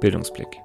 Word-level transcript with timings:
Bildungsblick, 0.00 0.60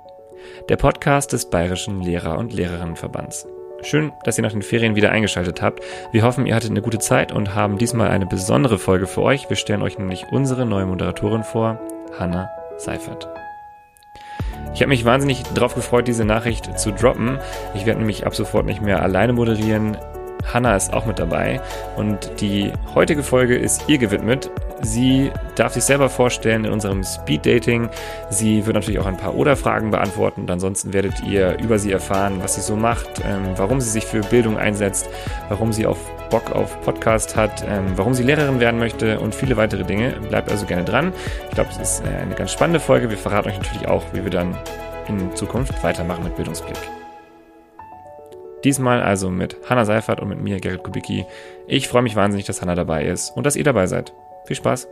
der 0.70 0.78
Podcast 0.78 1.34
des 1.34 1.50
Bayerischen 1.50 2.02
Lehrer- 2.02 2.38
und 2.38 2.54
Lehrerinnenverbands. 2.54 3.48
Schön, 3.84 4.12
dass 4.24 4.38
ihr 4.38 4.44
nach 4.44 4.52
den 4.52 4.62
Ferien 4.62 4.96
wieder 4.96 5.12
eingeschaltet 5.12 5.62
habt. 5.62 5.82
Wir 6.12 6.24
hoffen, 6.24 6.46
ihr 6.46 6.54
hattet 6.54 6.72
eine 6.72 6.82
gute 6.82 7.00
Zeit 7.00 7.32
und 7.32 7.56
haben 7.56 7.78
diesmal 7.78 8.10
eine 8.10 8.26
besondere 8.26 8.78
Folge 8.78 9.08
für 9.08 9.22
euch. 9.22 9.50
Wir 9.50 9.58
stellen 9.58 9.82
euch 9.82 9.98
nämlich 9.98 10.26
unsere 10.32 10.66
neue 10.66 10.86
Moderatorin 10.86 11.44
vor, 11.44 11.80
Hanna 12.20 12.50
Seifert. 12.78 13.28
Ich 14.74 14.82
habe 14.82 14.90
mich 14.90 15.06
wahnsinnig 15.06 15.44
darauf 15.56 15.76
gefreut, 15.76 16.08
diese 16.08 16.26
Nachricht 16.26 16.78
zu 16.80 16.92
droppen. 16.92 17.40
Ich 17.74 17.86
werde 17.86 18.00
nämlich 18.00 18.26
ab 18.26 18.36
sofort 18.36 18.66
nicht 18.66 18.82
mehr 18.82 19.02
alleine 19.02 19.34
moderieren. 19.34 19.98
Hanna 20.54 20.76
ist 20.76 20.94
auch 20.94 21.06
mit 21.06 21.20
dabei 21.20 21.62
und 21.96 22.42
die 22.42 22.72
heutige 22.96 23.24
Folge 23.24 23.56
ist 23.56 23.88
ihr 23.88 23.98
gewidmet. 23.98 24.50
Sie 24.82 25.32
darf 25.56 25.74
sich 25.74 25.84
selber 25.84 26.10
vorstellen 26.10 26.66
in 26.66 26.72
unserem 26.72 27.04
Speed 27.04 27.46
Dating. 27.46 27.90
Sie 28.30 28.66
wird 28.66 28.76
natürlich 28.76 29.00
auch 29.00 29.06
ein 29.06 29.18
paar 29.18 29.36
Oder-Fragen 29.36 29.92
beantworten 29.92 30.42
und 30.42 30.52
ansonsten 30.52 30.94
werdet 30.94 31.24
ihr 31.24 31.58
über 31.60 31.78
sie 31.78 31.92
erfahren, 31.92 32.40
was 32.42 32.56
sie 32.56 32.62
so 32.62 32.76
macht, 32.76 33.22
ähm, 33.24 33.54
warum 33.58 33.80
sie 33.80 33.90
sich 33.90 34.06
für 34.06 34.22
Bildung 34.22 34.58
einsetzt, 34.58 35.10
warum 35.50 35.72
sie 35.72 35.86
auf 35.86 36.00
Bock 36.32 36.52
auf 36.52 36.82
Podcast 36.82 37.36
hat, 37.36 37.64
ähm, 37.68 37.86
warum 37.96 38.14
sie 38.14 38.24
Lehrerin 38.24 38.60
werden 38.60 38.80
möchte 38.80 39.20
und 39.20 39.36
viele 39.36 39.58
weitere 39.58 39.84
Dinge. 39.84 40.16
Bleibt 40.30 40.50
also 40.50 40.66
gerne 40.66 40.86
dran. 40.86 41.14
Ich 41.50 41.56
glaube, 41.56 41.70
es 41.72 41.78
ist 41.78 42.06
äh, 42.06 42.22
eine 42.22 42.34
ganz 42.34 42.52
spannende 42.52 42.80
Folge. 42.80 43.10
Wir 43.10 43.18
verraten 43.18 43.50
euch 43.50 43.58
natürlich 43.58 43.88
auch, 43.88 44.04
wie 44.14 44.24
wir 44.24 44.32
dann 44.32 44.58
in 45.08 45.36
Zukunft 45.36 45.84
weitermachen 45.84 46.24
mit 46.24 46.36
Bildungsblick. 46.36 46.78
Diesmal 48.64 49.02
also 49.02 49.32
mit 49.32 49.58
Hanna 49.68 49.86
Seifert 49.86 50.20
und 50.20 50.30
mit 50.30 50.40
mir, 50.40 50.60
Gerrit 50.60 50.84
Kubicki. 50.84 51.26
Ich 51.68 51.88
freue 51.88 52.04
mich 52.04 52.16
wahnsinnig, 52.16 52.46
dass 52.46 52.62
Hanna 52.62 52.76
dabei 52.76 53.06
ist 53.06 53.32
und 53.32 53.46
dass 53.46 53.56
ihr 53.56 53.64
dabei 53.64 53.88
seid. 53.88 54.14
Viel 54.46 54.56
Spaß. 54.56 54.88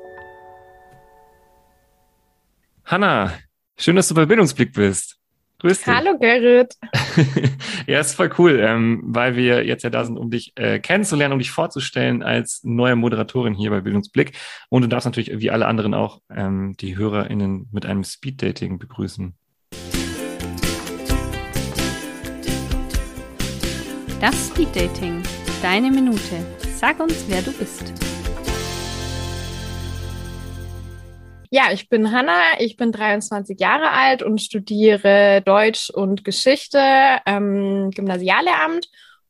Hanna, 2.85 3.33
schön, 3.77 3.95
dass 3.95 4.07
du 4.07 4.15
bei 4.15 4.25
Bildungsblick 4.25 4.73
bist. 4.73 5.19
Grüß 5.59 5.83
dich. 5.83 5.87
Hallo 5.93 6.17
Gerrit. 6.17 6.73
ja, 7.87 7.99
ist 7.99 8.15
voll 8.15 8.31
cool, 8.39 8.59
ähm, 8.59 9.01
weil 9.03 9.35
wir 9.35 9.65
jetzt 9.65 9.83
ja 9.83 9.89
da 9.89 10.05
sind, 10.05 10.17
um 10.17 10.31
dich 10.31 10.53
äh, 10.55 10.79
kennenzulernen, 10.79 11.33
um 11.33 11.39
dich 11.39 11.51
vorzustellen 11.51 12.23
als 12.23 12.61
neue 12.63 12.95
Moderatorin 12.95 13.53
hier 13.53 13.69
bei 13.69 13.81
Bildungsblick. 13.81 14.31
Und 14.69 14.81
du 14.81 14.87
darfst 14.87 15.05
natürlich 15.05 15.37
wie 15.39 15.51
alle 15.51 15.67
anderen 15.67 15.93
auch 15.93 16.21
ähm, 16.33 16.75
die 16.79 16.97
HörerInnen 16.97 17.67
mit 17.71 17.85
einem 17.85 18.03
Speeddating 18.03 18.79
begrüßen. 18.79 19.35
Das 24.21 24.49
Speeddating. 24.49 25.23
Deine 25.61 25.89
Minute. 25.89 26.45
Sag 26.75 26.99
uns, 26.99 27.23
wer 27.29 27.41
du 27.41 27.53
bist. 27.53 27.93
Ja, 31.49 31.71
ich 31.71 31.87
bin 31.87 32.11
Hanna, 32.11 32.41
ich 32.59 32.75
bin 32.75 32.91
23 32.91 33.57
Jahre 33.57 33.91
alt 33.91 34.21
und 34.21 34.41
studiere 34.41 35.41
Deutsch 35.45 35.89
und 35.89 36.25
Geschichte 36.25 36.79
ähm, 37.25 37.91
Gymnasiallehramt 37.95 38.89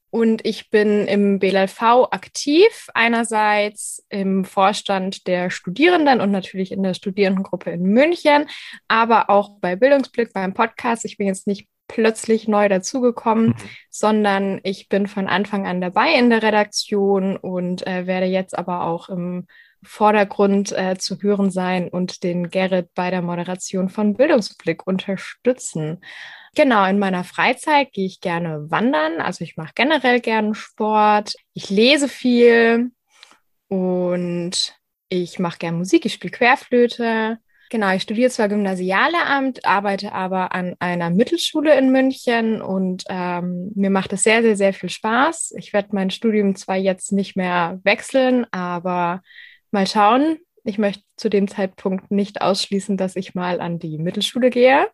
und 0.10 0.44
ich 0.44 0.72
bin 0.72 1.06
im 1.06 1.38
BLV 1.38 2.08
aktiv, 2.10 2.90
einerseits 2.96 4.04
im 4.10 4.44
Vorstand 4.44 5.28
der 5.28 5.52
Studierenden 5.52 6.20
und 6.20 6.32
natürlich 6.32 6.72
in 6.72 6.82
der 6.82 6.96
Studierendengruppe 6.96 7.70
in 7.70 7.84
München, 7.84 8.50
aber 8.88 9.30
auch 9.30 9.60
bei 9.60 9.76
Bildungsblick 9.76 10.34
beim 10.34 10.56
Podcast. 10.56 11.06
Ich 11.06 11.18
bin 11.18 11.28
jetzt 11.28 11.46
nicht 11.46 11.68
plötzlich 11.90 12.48
neu 12.48 12.70
dazugekommen, 12.70 13.48
mhm. 13.48 13.56
sondern 13.90 14.62
ich 14.64 14.88
bin 14.88 15.08
von 15.08 15.28
Anfang 15.28 15.68
an 15.68 15.82
dabei 15.82 16.14
in 16.14 16.30
der 16.30 16.42
Redaktion 16.42 17.36
und 17.36 17.86
äh, 17.86 18.08
werde 18.08 18.28
jetzt 18.28 18.58
aber 18.58 18.86
auch 18.86 19.10
im 19.10 19.48
Vordergrund 19.84 20.72
äh, 20.72 20.98
zu 20.98 21.22
hören 21.22 21.52
sein 21.52 21.90
und 21.90 22.24
den 22.24 22.50
Gerrit 22.50 22.94
bei 22.96 23.10
der 23.12 23.22
Moderation 23.22 23.90
von 23.90 24.16
Bildungsblick 24.16 24.86
unterstützen. 24.88 26.02
Genau, 26.56 26.86
in 26.86 27.00
meiner 27.00 27.24
Freizeit 27.24 27.92
gehe 27.92 28.06
ich 28.06 28.22
gerne 28.22 28.70
wandern, 28.70 29.22
also 29.22 29.44
ich 29.44 29.58
mache 29.58 29.74
generell 29.76 30.20
gerne 30.20 30.56
Sport, 30.56 31.36
ich 31.54 31.70
lese 31.70 32.08
viel 32.08 32.92
und 33.68 34.76
ich 35.10 35.40
mache 35.40 35.60
gerne 35.60 35.78
Musik, 35.78 36.06
ich 36.06 36.14
spiele 36.14 36.32
Querflöte, 36.32 37.40
Genau, 37.72 37.94
ich 37.94 38.02
studiere 38.02 38.32
zwar 38.32 38.50
Gymnasiallehramt, 38.50 39.64
arbeite 39.64 40.12
aber 40.12 40.56
an 40.56 40.76
einer 40.80 41.12
Mittelschule 41.12 41.78
in 41.78 41.92
München 41.92 42.64
und 42.64 43.04
ähm, 43.10 43.72
mir 43.76 43.92
macht 43.92 44.12
es 44.12 44.24
sehr, 44.24 44.42
sehr, 44.42 44.56
sehr 44.56 44.74
viel 44.74 44.90
Spaß. 44.90 45.54
Ich 45.56 45.72
werde 45.72 45.90
mein 45.92 46.10
Studium 46.10 46.56
zwar 46.56 46.78
jetzt 46.78 47.12
nicht 47.12 47.36
mehr 47.36 47.80
wechseln, 47.84 48.48
aber 48.52 49.22
mal 49.70 49.86
schauen. 49.86 50.40
Ich 50.64 50.80
möchte 50.80 51.04
zu 51.16 51.30
dem 51.30 51.48
Zeitpunkt 51.48 52.10
nicht 52.10 52.42
ausschließen, 52.42 52.98
dass 52.98 53.16
ich 53.16 53.36
mal 53.36 53.62
an 53.62 53.78
die 53.78 54.00
Mittelschule 54.00 54.50
gehe. 54.50 54.88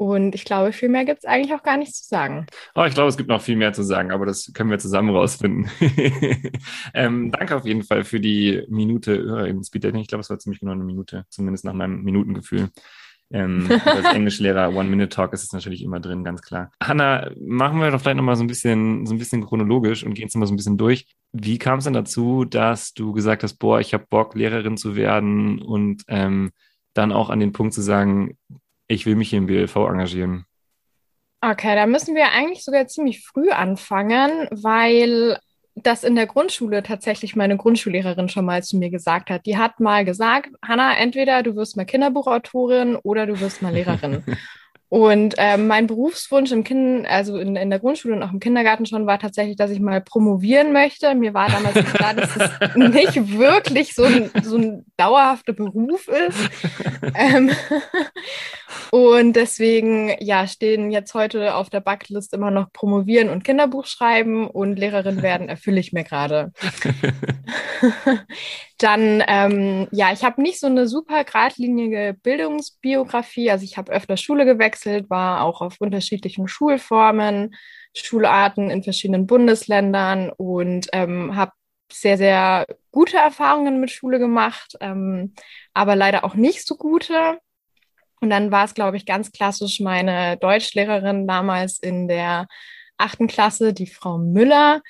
Und 0.00 0.34
ich 0.34 0.46
glaube, 0.46 0.72
viel 0.72 0.88
mehr 0.88 1.04
gibt 1.04 1.18
es 1.18 1.24
eigentlich 1.26 1.52
auch 1.52 1.62
gar 1.62 1.76
nicht 1.76 1.94
zu 1.94 2.08
sagen. 2.08 2.46
Oh, 2.74 2.84
ich 2.84 2.94
glaube, 2.94 3.10
es 3.10 3.18
gibt 3.18 3.28
noch 3.28 3.42
viel 3.42 3.56
mehr 3.56 3.74
zu 3.74 3.82
sagen, 3.82 4.12
aber 4.12 4.24
das 4.24 4.50
können 4.54 4.70
wir 4.70 4.78
zusammen 4.78 5.14
rausfinden. 5.14 5.70
ähm, 6.94 7.30
danke 7.30 7.54
auf 7.54 7.66
jeden 7.66 7.82
Fall 7.82 8.04
für 8.04 8.18
die 8.18 8.62
Minute 8.70 9.12
im 9.46 9.62
Speeddating. 9.62 10.00
Ich 10.00 10.08
glaube, 10.08 10.22
es 10.22 10.30
war 10.30 10.38
ziemlich 10.38 10.60
genau 10.60 10.72
eine 10.72 10.84
Minute, 10.84 11.26
zumindest 11.28 11.66
nach 11.66 11.74
meinem 11.74 12.02
Minutengefühl. 12.02 12.70
Ähm, 13.30 13.68
als 13.84 14.14
Englischlehrer 14.14 14.74
One-Minute-Talk 14.74 15.34
ist 15.34 15.42
es 15.42 15.52
natürlich 15.52 15.82
immer 15.82 16.00
drin, 16.00 16.24
ganz 16.24 16.40
klar. 16.40 16.70
Hanna, 16.82 17.30
machen 17.38 17.78
wir 17.78 17.90
doch 17.90 18.00
vielleicht 18.00 18.16
nochmal 18.16 18.36
so 18.36 18.44
ein 18.44 18.48
bisschen, 18.48 19.04
so 19.04 19.14
ein 19.14 19.18
bisschen 19.18 19.44
chronologisch 19.44 20.02
und 20.02 20.14
gehen 20.14 20.28
es 20.28 20.34
nochmal 20.34 20.48
so 20.48 20.54
ein 20.54 20.56
bisschen 20.56 20.78
durch. 20.78 21.14
Wie 21.32 21.58
kam 21.58 21.80
es 21.80 21.84
denn 21.84 21.92
dazu, 21.92 22.46
dass 22.46 22.94
du 22.94 23.12
gesagt 23.12 23.42
hast, 23.42 23.58
boah, 23.58 23.80
ich 23.80 23.92
habe 23.92 24.06
Bock, 24.08 24.34
Lehrerin 24.34 24.78
zu 24.78 24.96
werden 24.96 25.60
und 25.60 26.04
ähm, 26.08 26.52
dann 26.94 27.12
auch 27.12 27.28
an 27.28 27.38
den 27.38 27.52
Punkt 27.52 27.74
zu 27.74 27.82
sagen, 27.82 28.38
ich 28.90 29.06
will 29.06 29.14
mich 29.14 29.30
hier 29.30 29.38
im 29.38 29.46
BLV 29.46 29.76
engagieren. 29.76 30.44
Okay, 31.40 31.74
da 31.74 31.86
müssen 31.86 32.14
wir 32.14 32.32
eigentlich 32.32 32.64
sogar 32.64 32.86
ziemlich 32.86 33.24
früh 33.24 33.50
anfangen, 33.50 34.48
weil 34.50 35.38
das 35.74 36.04
in 36.04 36.16
der 36.16 36.26
Grundschule 36.26 36.82
tatsächlich 36.82 37.36
meine 37.36 37.56
Grundschullehrerin 37.56 38.28
schon 38.28 38.44
mal 38.44 38.62
zu 38.62 38.76
mir 38.76 38.90
gesagt 38.90 39.30
hat. 39.30 39.46
Die 39.46 39.56
hat 39.56 39.80
mal 39.80 40.04
gesagt, 40.04 40.50
Hanna, 40.62 40.98
entweder 40.98 41.42
du 41.42 41.54
wirst 41.56 41.76
mal 41.76 41.86
Kinderbuchautorin 41.86 42.96
oder 42.96 43.26
du 43.26 43.40
wirst 43.40 43.62
mal 43.62 43.72
Lehrerin. 43.74 44.24
Und 44.90 45.36
äh, 45.38 45.56
mein 45.56 45.86
Berufswunsch 45.86 46.50
im 46.50 46.64
Kind, 46.64 47.06
also 47.06 47.38
in, 47.38 47.54
in 47.54 47.70
der 47.70 47.78
Grundschule 47.78 48.16
und 48.16 48.24
auch 48.24 48.32
im 48.32 48.40
Kindergarten 48.40 48.86
schon, 48.86 49.06
war 49.06 49.20
tatsächlich, 49.20 49.56
dass 49.56 49.70
ich 49.70 49.78
mal 49.78 50.00
promovieren 50.00 50.72
möchte. 50.72 51.14
Mir 51.14 51.32
war 51.32 51.48
damals 51.48 51.74
klar, 51.92 52.12
dass 52.12 52.36
es 52.36 52.74
nicht 52.74 53.38
wirklich 53.38 53.94
so 53.94 54.02
ein, 54.02 54.32
so 54.42 54.56
ein 54.56 54.84
dauerhafter 54.96 55.52
Beruf 55.52 56.08
ist. 56.08 56.50
ähm, 57.14 57.52
und 58.90 59.34
deswegen, 59.34 60.12
ja, 60.18 60.48
stehen 60.48 60.90
jetzt 60.90 61.14
heute 61.14 61.54
auf 61.54 61.70
der 61.70 61.80
Bucketlist 61.80 62.34
immer 62.34 62.50
noch 62.50 62.72
promovieren 62.72 63.28
und 63.28 63.44
Kinderbuch 63.44 63.86
schreiben 63.86 64.48
und 64.48 64.76
Lehrerin 64.76 65.22
werden 65.22 65.48
erfülle 65.48 65.78
ich 65.78 65.92
mir 65.92 66.02
gerade. 66.02 66.52
Dann, 68.80 69.22
ähm, 69.28 69.88
ja, 69.90 70.10
ich 70.10 70.24
habe 70.24 70.40
nicht 70.40 70.58
so 70.58 70.66
eine 70.66 70.88
super 70.88 71.22
geradlinige 71.24 72.16
Bildungsbiografie. 72.22 73.50
Also 73.50 73.62
ich 73.64 73.76
habe 73.76 73.92
öfter 73.92 74.16
Schule 74.16 74.46
gewechselt, 74.46 75.10
war 75.10 75.42
auch 75.42 75.60
auf 75.60 75.76
unterschiedlichen 75.80 76.48
Schulformen, 76.48 77.54
Schularten 77.94 78.70
in 78.70 78.82
verschiedenen 78.82 79.26
Bundesländern 79.26 80.30
und 80.30 80.88
ähm, 80.94 81.36
habe 81.36 81.52
sehr, 81.92 82.16
sehr 82.16 82.66
gute 82.90 83.18
Erfahrungen 83.18 83.80
mit 83.80 83.90
Schule 83.90 84.18
gemacht, 84.18 84.76
ähm, 84.80 85.34
aber 85.74 85.94
leider 85.94 86.24
auch 86.24 86.34
nicht 86.34 86.66
so 86.66 86.76
gute. 86.76 87.38
Und 88.22 88.30
dann 88.30 88.50
war 88.50 88.64
es, 88.64 88.72
glaube 88.72 88.96
ich, 88.96 89.04
ganz 89.04 89.30
klassisch 89.30 89.80
meine 89.80 90.38
Deutschlehrerin 90.38 91.26
damals 91.26 91.78
in 91.78 92.08
der 92.08 92.46
achten 92.96 93.26
Klasse, 93.26 93.74
die 93.74 93.86
Frau 93.88 94.16
Müller, 94.16 94.80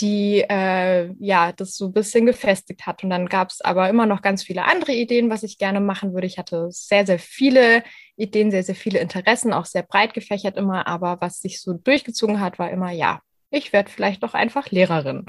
die 0.00 0.44
äh, 0.48 1.12
ja 1.18 1.52
das 1.52 1.76
so 1.76 1.86
ein 1.86 1.92
bisschen 1.92 2.26
gefestigt 2.26 2.86
hat. 2.86 3.02
Und 3.02 3.10
dann 3.10 3.26
gab 3.26 3.50
es 3.50 3.60
aber 3.60 3.88
immer 3.88 4.06
noch 4.06 4.22
ganz 4.22 4.44
viele 4.44 4.64
andere 4.64 4.92
Ideen, 4.92 5.30
was 5.30 5.42
ich 5.42 5.58
gerne 5.58 5.80
machen 5.80 6.14
würde. 6.14 6.26
Ich 6.26 6.38
hatte 6.38 6.68
sehr, 6.70 7.06
sehr 7.06 7.18
viele 7.18 7.82
Ideen, 8.16 8.50
sehr, 8.50 8.62
sehr 8.62 8.74
viele 8.74 9.00
Interessen, 9.00 9.52
auch 9.52 9.64
sehr 9.64 9.82
breit 9.82 10.14
gefächert 10.14 10.56
immer. 10.56 10.86
Aber 10.86 11.20
was 11.20 11.40
sich 11.40 11.60
so 11.60 11.72
durchgezogen 11.72 12.40
hat, 12.40 12.58
war 12.58 12.70
immer, 12.70 12.90
ja, 12.90 13.20
ich 13.50 13.72
werde 13.72 13.90
vielleicht 13.90 14.22
doch 14.22 14.34
einfach 14.34 14.70
Lehrerin. 14.70 15.26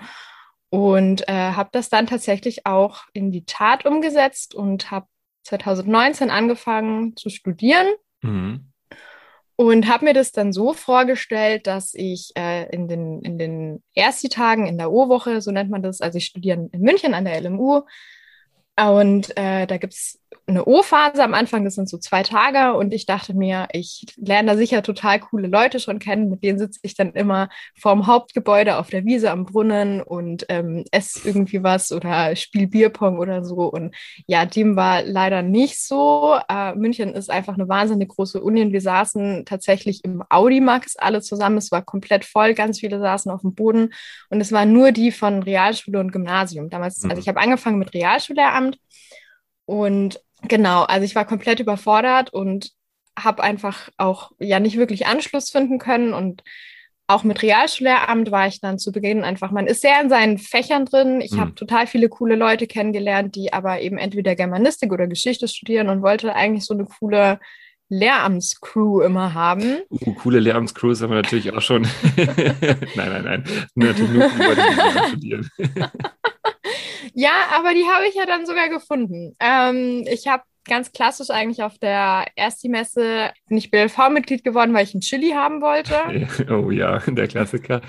Und 0.70 1.28
äh, 1.28 1.34
habe 1.34 1.70
das 1.72 1.90
dann 1.90 2.06
tatsächlich 2.06 2.66
auch 2.66 3.04
in 3.14 3.32
die 3.32 3.46
Tat 3.46 3.86
umgesetzt 3.86 4.54
und 4.54 4.92
habe 4.92 5.08
2019 5.44 6.30
angefangen 6.30 7.16
zu 7.16 7.30
studieren. 7.30 7.88
Mhm. 8.22 8.69
Und 9.60 9.90
habe 9.90 10.06
mir 10.06 10.14
das 10.14 10.32
dann 10.32 10.54
so 10.54 10.72
vorgestellt, 10.72 11.68
dass 11.68 11.94
ich 11.94 12.32
äh, 12.38 12.74
in 12.74 12.88
den, 12.88 13.22
in 13.24 13.38
den 13.38 13.84
Ersti-Tagen 13.94 14.66
in 14.66 14.78
der 14.78 14.90
O-Woche, 14.90 15.42
so 15.42 15.52
nennt 15.52 15.70
man 15.70 15.84
das, 15.84 16.00
also 16.00 16.18
ich 16.18 16.28
studiere 16.28 16.70
in 16.72 16.80
München 16.80 17.14
an 17.14 17.26
der 17.26 17.42
LMU, 17.42 17.82
und 18.80 19.36
äh, 19.36 19.68
da 19.68 19.76
gibt 19.76 19.94
es 19.94 20.22
eine 20.50 20.66
O-Phase 20.66 21.24
am 21.24 21.34
Anfang, 21.34 21.64
das 21.64 21.76
sind 21.76 21.88
so 21.88 21.98
zwei 21.98 22.24
Tage. 22.24 22.74
Und 22.78 22.94
ich 22.94 23.06
dachte 23.06 23.34
mir, 23.34 23.68
ich 23.72 24.06
lerne 24.18 24.52
da 24.52 24.58
sicher 24.58 24.84
total 24.84 25.20
coole 25.20 25.48
Leute 25.48 25.80
schon 25.80 26.00
kennen, 26.00 26.30
mit 26.30 26.44
denen 26.44 26.60
sitze 26.60 26.80
ich 26.84 26.96
dann 26.96 27.14
immer 27.14 27.50
vorm 27.78 28.08
Hauptgebäude 28.08 28.78
auf 28.78 28.90
der 28.90 29.06
Wiese 29.06 29.32
am 29.32 29.46
Brunnen 29.46 30.02
und 30.02 30.46
ähm, 30.50 30.84
esse 30.92 31.28
irgendwie 31.28 31.64
was 31.64 31.92
oder 31.92 32.36
spiel 32.36 32.68
Bierpong 32.68 33.20
oder 33.20 33.44
so. 33.46 33.72
Und 33.72 33.96
ja, 34.28 34.46
dem 34.46 34.76
war 34.76 35.04
leider 35.04 35.42
nicht 35.42 35.82
so. 35.82 36.38
Äh, 36.50 36.76
München 36.76 37.14
ist 37.14 37.30
einfach 37.30 37.54
eine 37.54 37.70
wahnsinnig 37.70 38.10
große 38.10 38.42
Uni 38.42 38.62
und 38.62 38.74
wir 38.74 38.82
saßen 38.82 39.46
tatsächlich 39.46 40.04
im 40.04 40.24
Audimax 40.30 40.96
alle 40.98 41.22
zusammen, 41.22 41.58
es 41.58 41.72
war 41.72 41.84
komplett 41.84 42.26
voll, 42.26 42.54
ganz 42.54 42.80
viele 42.80 43.00
saßen 43.00 43.32
auf 43.32 43.42
dem 43.42 43.54
Boden. 43.54 43.94
Und 44.30 44.42
es 44.42 44.52
waren 44.52 44.74
nur 44.74 44.92
die 44.92 45.12
von 45.12 45.44
Realschule 45.44 46.00
und 46.00 46.12
Gymnasium. 46.12 46.70
Damals, 46.70 46.96
also 46.98 47.08
mhm. 47.08 47.12
also 47.12 47.22
ich 47.22 47.28
habe 47.28 47.40
angefangen 47.40 47.80
mit 47.80 47.94
Realschullehramt. 47.94 48.78
Und 49.66 50.20
genau, 50.48 50.84
also 50.84 51.06
ich 51.06 51.16
war 51.16 51.26
komplett 51.26 51.60
überfordert 51.60 52.34
und 52.34 52.72
habe 53.18 53.44
einfach 53.44 53.90
auch 53.98 54.32
ja 54.40 54.60
nicht 54.60 54.78
wirklich 54.78 55.08
Anschluss 55.08 55.50
finden 55.50 55.80
können 55.80 56.14
und 56.14 56.44
auch 57.10 57.24
mit 57.24 57.42
Realschullehramt 57.42 58.30
war 58.30 58.48
ich 58.48 58.62
dann 58.62 58.78
zu 58.78 58.92
Beginn 58.92 59.24
einfach, 59.24 59.50
man 59.50 59.66
ist 59.66 59.82
sehr 59.82 60.00
in 60.00 60.10
seinen 60.10 60.38
Fächern 60.38 60.86
drin. 60.86 61.22
Ich 61.22 61.32
mhm. 61.32 61.40
habe 61.40 61.56
total 61.56 61.88
viele 61.88 62.08
coole 62.08 62.36
Leute 62.36 62.68
kennengelernt, 62.68 63.34
die 63.36 63.52
aber 63.52 63.82
eben 63.82 63.98
entweder 63.98 64.36
Germanistik 64.36 64.94
oder 64.94 65.08
Geschichte 65.08 65.48
studieren 65.48 65.90
und 65.90 66.04
wollte 66.04 66.36
eigentlich 66.36 66.66
so 66.66 66.76
eine 66.76 66.86
coole 66.86 67.40
Lehramtscrew 67.90 69.02
immer 69.02 69.34
haben. 69.34 69.80
Uh, 69.90 70.14
coole 70.14 70.40
Lehramtscrews 70.40 71.02
haben 71.02 71.10
wir 71.10 71.16
natürlich 71.16 71.52
auch 71.52 71.62
schon. 71.62 71.82
nein, 72.16 72.78
nein, 72.96 73.24
nein. 73.24 73.44
Natürlich 73.74 74.12
nur 74.12 74.48
Leute, 74.48 74.62
die 74.62 75.08
studieren. 75.10 75.50
Ja, 77.20 77.50
aber 77.54 77.74
die 77.74 77.84
habe 77.84 78.08
ich 78.08 78.16
ja 78.16 78.26
dann 78.26 78.46
sogar 78.46 78.70
gefunden. 78.70 79.36
Ähm, 79.42 80.06
ich 80.10 80.30
habe 80.30 80.44
ganz 80.64 80.94
klassisch 80.94 81.30
eigentlich 81.32 81.64
auf 81.64 81.78
der 81.78 82.28
Ersti-Messe 82.38 83.32
nicht 83.50 83.72
BLV-Mitglied 83.72 84.42
geworden, 84.42 84.74
weil 84.74 84.86
ich 84.86 84.94
einen 84.94 85.02
Chili 85.02 85.32
haben 85.32 85.62
wollte. 85.62 85.96
Oh 86.50 86.72
ja, 86.72 87.00
der 87.00 87.28
Klassiker. 87.28 87.82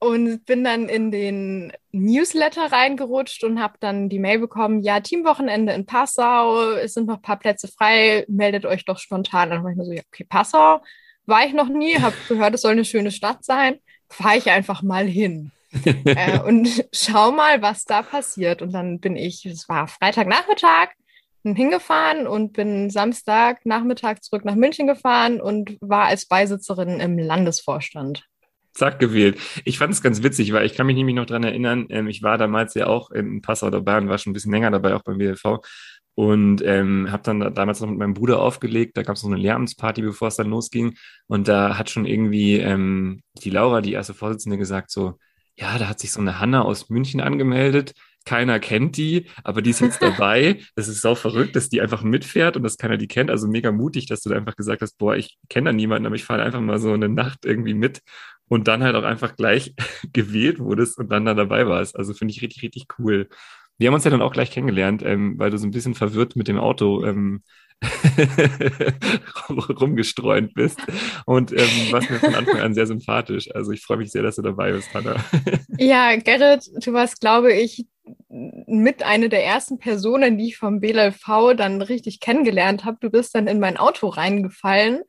und 0.00 0.44
bin 0.44 0.64
dann 0.64 0.90
in 0.90 1.10
den 1.10 1.72
Newsletter 1.90 2.70
reingerutscht 2.70 3.42
und 3.44 3.58
habe 3.58 3.78
dann 3.80 4.10
die 4.10 4.18
Mail 4.18 4.40
bekommen, 4.40 4.82
ja, 4.82 5.00
Teamwochenende 5.00 5.72
in 5.72 5.86
Passau, 5.86 6.72
es 6.72 6.92
sind 6.92 7.06
noch 7.06 7.16
ein 7.16 7.22
paar 7.22 7.38
Plätze 7.38 7.68
frei, 7.68 8.26
meldet 8.28 8.66
euch 8.66 8.84
doch 8.84 8.98
spontan. 8.98 9.48
Dann 9.48 9.64
war 9.64 9.70
ich 9.70 9.78
mir 9.78 9.86
so, 9.86 9.92
ja, 9.92 10.02
okay, 10.12 10.26
Passau 10.28 10.82
war 11.24 11.46
ich 11.46 11.54
noch 11.54 11.70
nie, 11.70 11.98
habe 11.98 12.14
gehört, 12.28 12.52
es 12.52 12.60
soll 12.60 12.72
eine 12.72 12.84
schöne 12.84 13.12
Stadt 13.12 13.46
sein, 13.46 13.78
fahre 14.10 14.36
ich 14.36 14.50
einfach 14.50 14.82
mal 14.82 15.06
hin 15.06 15.52
äh, 15.84 16.40
und 16.46 16.86
schau 16.92 17.32
mal, 17.32 17.62
was 17.62 17.84
da 17.84 18.02
passiert. 18.02 18.62
Und 18.62 18.72
dann 18.72 19.00
bin 19.00 19.16
ich, 19.16 19.46
es 19.46 19.68
war 19.68 19.88
Freitagnachmittag, 19.88 20.90
hingefahren 21.44 22.26
und 22.26 22.52
bin 22.52 22.90
Samstagnachmittag 22.90 24.20
zurück 24.20 24.44
nach 24.44 24.54
München 24.54 24.86
gefahren 24.86 25.40
und 25.40 25.76
war 25.80 26.06
als 26.06 26.26
Beisitzerin 26.26 27.00
im 27.00 27.18
Landesvorstand. 27.18 28.24
Zack, 28.72 28.98
gewählt. 28.98 29.38
Ich 29.64 29.78
fand 29.78 29.92
es 29.92 30.02
ganz 30.02 30.22
witzig, 30.22 30.52
weil 30.52 30.66
ich 30.66 30.74
kann 30.74 30.86
mich 30.86 30.96
nämlich 30.96 31.16
noch 31.16 31.26
dran 31.26 31.42
erinnern, 31.42 31.86
ähm, 31.90 32.06
ich 32.06 32.22
war 32.22 32.38
damals 32.38 32.74
ja 32.74 32.86
auch 32.86 33.10
in 33.10 33.42
Passau 33.42 33.70
dabei 33.70 33.98
und 33.98 34.08
war 34.08 34.18
schon 34.18 34.30
ein 34.30 34.34
bisschen 34.34 34.52
länger 34.52 34.70
dabei, 34.70 34.94
auch 34.94 35.02
beim 35.02 35.18
WLV. 35.18 35.60
Und 36.14 36.62
ähm, 36.64 37.10
habe 37.10 37.22
dann 37.22 37.40
da, 37.40 37.50
damals 37.50 37.80
noch 37.80 37.88
mit 37.88 37.98
meinem 37.98 38.14
Bruder 38.14 38.40
aufgelegt. 38.40 38.96
Da 38.96 39.02
gab 39.02 39.16
es 39.16 39.22
noch 39.22 39.30
eine 39.30 39.40
Lehramtsparty, 39.40 40.02
bevor 40.02 40.28
es 40.28 40.36
dann 40.36 40.50
losging. 40.50 40.96
Und 41.28 41.48
da 41.48 41.78
hat 41.78 41.90
schon 41.90 42.06
irgendwie 42.06 42.56
ähm, 42.56 43.22
die 43.42 43.50
Laura, 43.50 43.80
die 43.80 43.92
erste 43.92 44.14
Vorsitzende, 44.14 44.58
gesagt 44.58 44.90
so, 44.90 45.18
ja, 45.58 45.76
da 45.78 45.88
hat 45.88 45.98
sich 45.98 46.12
so 46.12 46.20
eine 46.20 46.38
Hanna 46.38 46.62
aus 46.62 46.88
München 46.88 47.20
angemeldet. 47.20 47.94
Keiner 48.24 48.60
kennt 48.60 48.96
die, 48.96 49.26
aber 49.42 49.60
die 49.62 49.70
ist 49.70 49.80
jetzt 49.80 50.00
dabei. 50.02 50.60
Das 50.76 50.86
ist 50.88 51.00
sau 51.00 51.14
verrückt, 51.14 51.56
dass 51.56 51.68
die 51.68 51.80
einfach 51.80 52.02
mitfährt 52.02 52.56
und 52.56 52.62
dass 52.62 52.78
keiner 52.78 52.96
die 52.96 53.08
kennt. 53.08 53.30
Also 53.30 53.48
mega 53.48 53.72
mutig, 53.72 54.06
dass 54.06 54.20
du 54.20 54.30
da 54.30 54.36
einfach 54.36 54.56
gesagt 54.56 54.82
hast, 54.82 54.98
boah, 54.98 55.16
ich 55.16 55.36
kenne 55.48 55.70
da 55.70 55.72
niemanden, 55.72 56.06
aber 56.06 56.14
ich 56.14 56.24
fahre 56.24 56.42
einfach 56.42 56.60
mal 56.60 56.78
so 56.78 56.92
eine 56.92 57.08
Nacht 57.08 57.44
irgendwie 57.44 57.74
mit 57.74 58.02
und 58.48 58.68
dann 58.68 58.82
halt 58.84 58.94
auch 58.94 59.02
einfach 59.02 59.34
gleich 59.36 59.74
gewählt 60.12 60.60
wurdest 60.60 60.98
und 60.98 61.10
dann 61.10 61.24
da 61.24 61.34
dabei 61.34 61.66
warst. 61.66 61.96
Also 61.96 62.14
finde 62.14 62.32
ich 62.32 62.42
richtig, 62.42 62.62
richtig 62.62 62.86
cool. 62.98 63.28
Wir 63.78 63.88
haben 63.88 63.94
uns 63.94 64.04
ja 64.04 64.10
dann 64.10 64.22
auch 64.22 64.32
gleich 64.32 64.50
kennengelernt, 64.50 65.02
ähm, 65.04 65.38
weil 65.38 65.50
du 65.50 65.58
so 65.58 65.66
ein 65.66 65.70
bisschen 65.70 65.94
verwirrt 65.94 66.34
mit 66.34 66.48
dem 66.48 66.58
Auto 66.58 67.04
ähm, 67.04 67.42
rumgestreunt 69.48 70.54
bist. 70.54 70.80
Und 71.26 71.52
ähm, 71.52 71.92
warst 71.92 72.10
mir 72.10 72.18
von 72.18 72.34
Anfang 72.34 72.60
an 72.60 72.74
sehr 72.74 72.86
sympathisch. 72.86 73.54
Also 73.54 73.70
ich 73.70 73.82
freue 73.82 73.98
mich 73.98 74.10
sehr, 74.10 74.22
dass 74.22 74.36
du 74.36 74.42
dabei 74.42 74.72
bist, 74.72 74.92
Hanna. 74.92 75.16
ja, 75.78 76.16
Gerrit, 76.16 76.68
du 76.84 76.92
warst, 76.92 77.20
glaube 77.20 77.52
ich, 77.52 77.86
mit 78.28 79.04
einer 79.04 79.28
der 79.28 79.44
ersten 79.44 79.78
Personen, 79.78 80.38
die 80.38 80.48
ich 80.48 80.56
vom 80.56 80.80
BLV 80.80 81.54
dann 81.56 81.80
richtig 81.80 82.20
kennengelernt 82.20 82.84
habe. 82.84 82.98
Du 83.00 83.10
bist 83.10 83.34
dann 83.34 83.46
in 83.46 83.60
mein 83.60 83.76
Auto 83.76 84.08
reingefallen. 84.08 85.02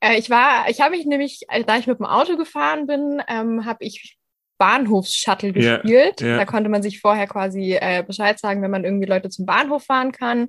Äh, 0.00 0.18
ich 0.18 0.28
war, 0.28 0.68
ich 0.68 0.80
habe 0.80 0.96
mich 0.96 1.06
nämlich, 1.06 1.42
da 1.66 1.78
ich 1.78 1.86
mit 1.86 2.00
dem 2.00 2.06
Auto 2.06 2.36
gefahren 2.36 2.86
bin, 2.86 3.22
ähm, 3.28 3.64
habe 3.64 3.84
ich 3.84 4.17
Bahnhofsshuttle 4.58 5.52
gespielt. 5.52 6.20
Yeah, 6.20 6.28
yeah. 6.30 6.38
Da 6.38 6.44
konnte 6.44 6.68
man 6.68 6.82
sich 6.82 7.00
vorher 7.00 7.26
quasi 7.26 7.78
äh, 7.80 8.02
Bescheid 8.06 8.38
sagen, 8.38 8.60
wenn 8.62 8.70
man 8.70 8.84
irgendwie 8.84 9.06
Leute 9.06 9.30
zum 9.30 9.46
Bahnhof 9.46 9.84
fahren 9.84 10.12
kann. 10.12 10.48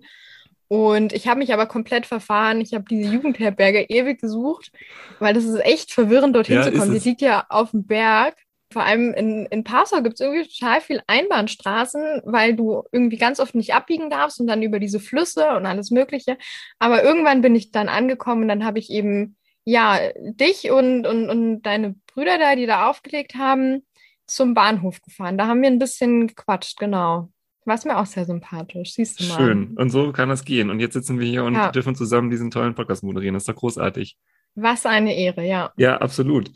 Und 0.68 1.14
ich 1.14 1.28
habe 1.28 1.40
mich 1.40 1.52
aber 1.52 1.66
komplett 1.66 2.06
verfahren. 2.06 2.62
Ich 2.62 2.74
habe 2.74 2.86
diese 2.90 3.12
Jugendherberge 3.12 3.86
ewig 3.90 4.22
gesucht, 4.22 4.72
weil 5.20 5.34
das 5.34 5.44
ist 5.44 5.60
echt 5.66 5.92
verwirrend, 5.92 6.36
dorthin 6.36 6.58
ja, 6.58 6.64
zu 6.64 6.72
kommen. 6.72 6.94
Die 6.94 7.10
liegt 7.10 7.22
ja 7.22 7.46
auf 7.50 7.72
dem 7.72 7.88
Berg. 7.88 8.36
Vor 8.72 8.84
allem 8.84 9.16
in, 9.16 9.48
in 9.48 9.64
Passau 9.64 10.04
gibt 10.04 10.16
es 10.16 10.20
irgendwie 10.20 10.48
total 10.48 10.80
viel 10.80 11.02
Einbahnstraßen, 11.08 12.22
weil 12.26 12.56
du 12.56 12.84
irgendwie 12.92 13.18
ganz 13.18 13.40
oft 13.40 13.56
nicht 13.56 13.74
abbiegen 13.74 14.12
darfst 14.12 14.40
und 14.40 14.46
dann 14.46 14.62
über 14.62 14.80
diese 14.80 15.00
Flüsse 15.00 15.56
und 15.56 15.66
alles 15.66 15.90
Mögliche. 15.90 16.38
Aber 16.78 17.04
irgendwann 17.04 17.42
bin 17.42 17.56
ich 17.56 17.72
dann 17.72 17.90
angekommen 17.90 18.44
und 18.44 18.48
dann 18.48 18.64
habe 18.64 18.78
ich 18.78 18.92
eben, 18.92 19.38
ja, 19.66 20.00
dich 20.16 20.70
und, 20.70 21.08
und, 21.08 21.32
und 21.32 21.64
deine 21.64 21.96
Brüder 22.14 22.38
da, 22.38 22.56
die 22.56 22.68
da 22.68 22.88
aufgelegt 22.88 23.34
haben, 23.34 23.84
zum 24.30 24.54
Bahnhof 24.54 25.02
gefahren. 25.02 25.38
Da 25.38 25.48
haben 25.48 25.62
wir 25.62 25.70
ein 25.70 25.80
bisschen 25.80 26.28
gequatscht, 26.28 26.78
genau. 26.80 27.30
War 27.66 27.80
mir 27.86 27.98
auch 27.98 28.06
sehr 28.06 28.26
sympathisch, 28.26 28.94
siehst 28.94 29.20
du 29.20 29.26
mal. 29.26 29.38
Schön. 29.38 29.78
Und 29.78 29.90
so 29.90 30.12
kann 30.12 30.30
das 30.30 30.44
gehen. 30.44 30.70
Und 30.70 30.80
jetzt 30.80 30.94
sitzen 30.94 31.20
wir 31.20 31.28
hier 31.28 31.44
und 31.44 31.54
ja. 31.54 31.72
dürfen 31.72 31.94
zusammen 31.94 32.32
diesen 32.32 32.50
tollen 32.50 32.74
Podcast 32.74 33.04
moderieren. 33.04 33.36
Das 33.36 33.44
ist 33.44 33.50
doch 33.50 33.56
großartig. 33.56 34.18
Was 34.56 34.86
eine 34.86 35.16
Ehre, 35.16 35.46
ja. 35.46 35.72
Ja, 35.78 35.98
absolut. 35.98 36.52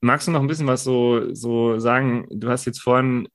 Magst 0.00 0.28
du 0.28 0.32
noch 0.32 0.40
ein 0.40 0.46
bisschen 0.46 0.66
was 0.66 0.84
so, 0.84 1.34
so 1.34 1.78
sagen? 1.78 2.26
Du 2.30 2.48
hast 2.48 2.64
jetzt 2.64 2.80
vorhin, 2.80 3.28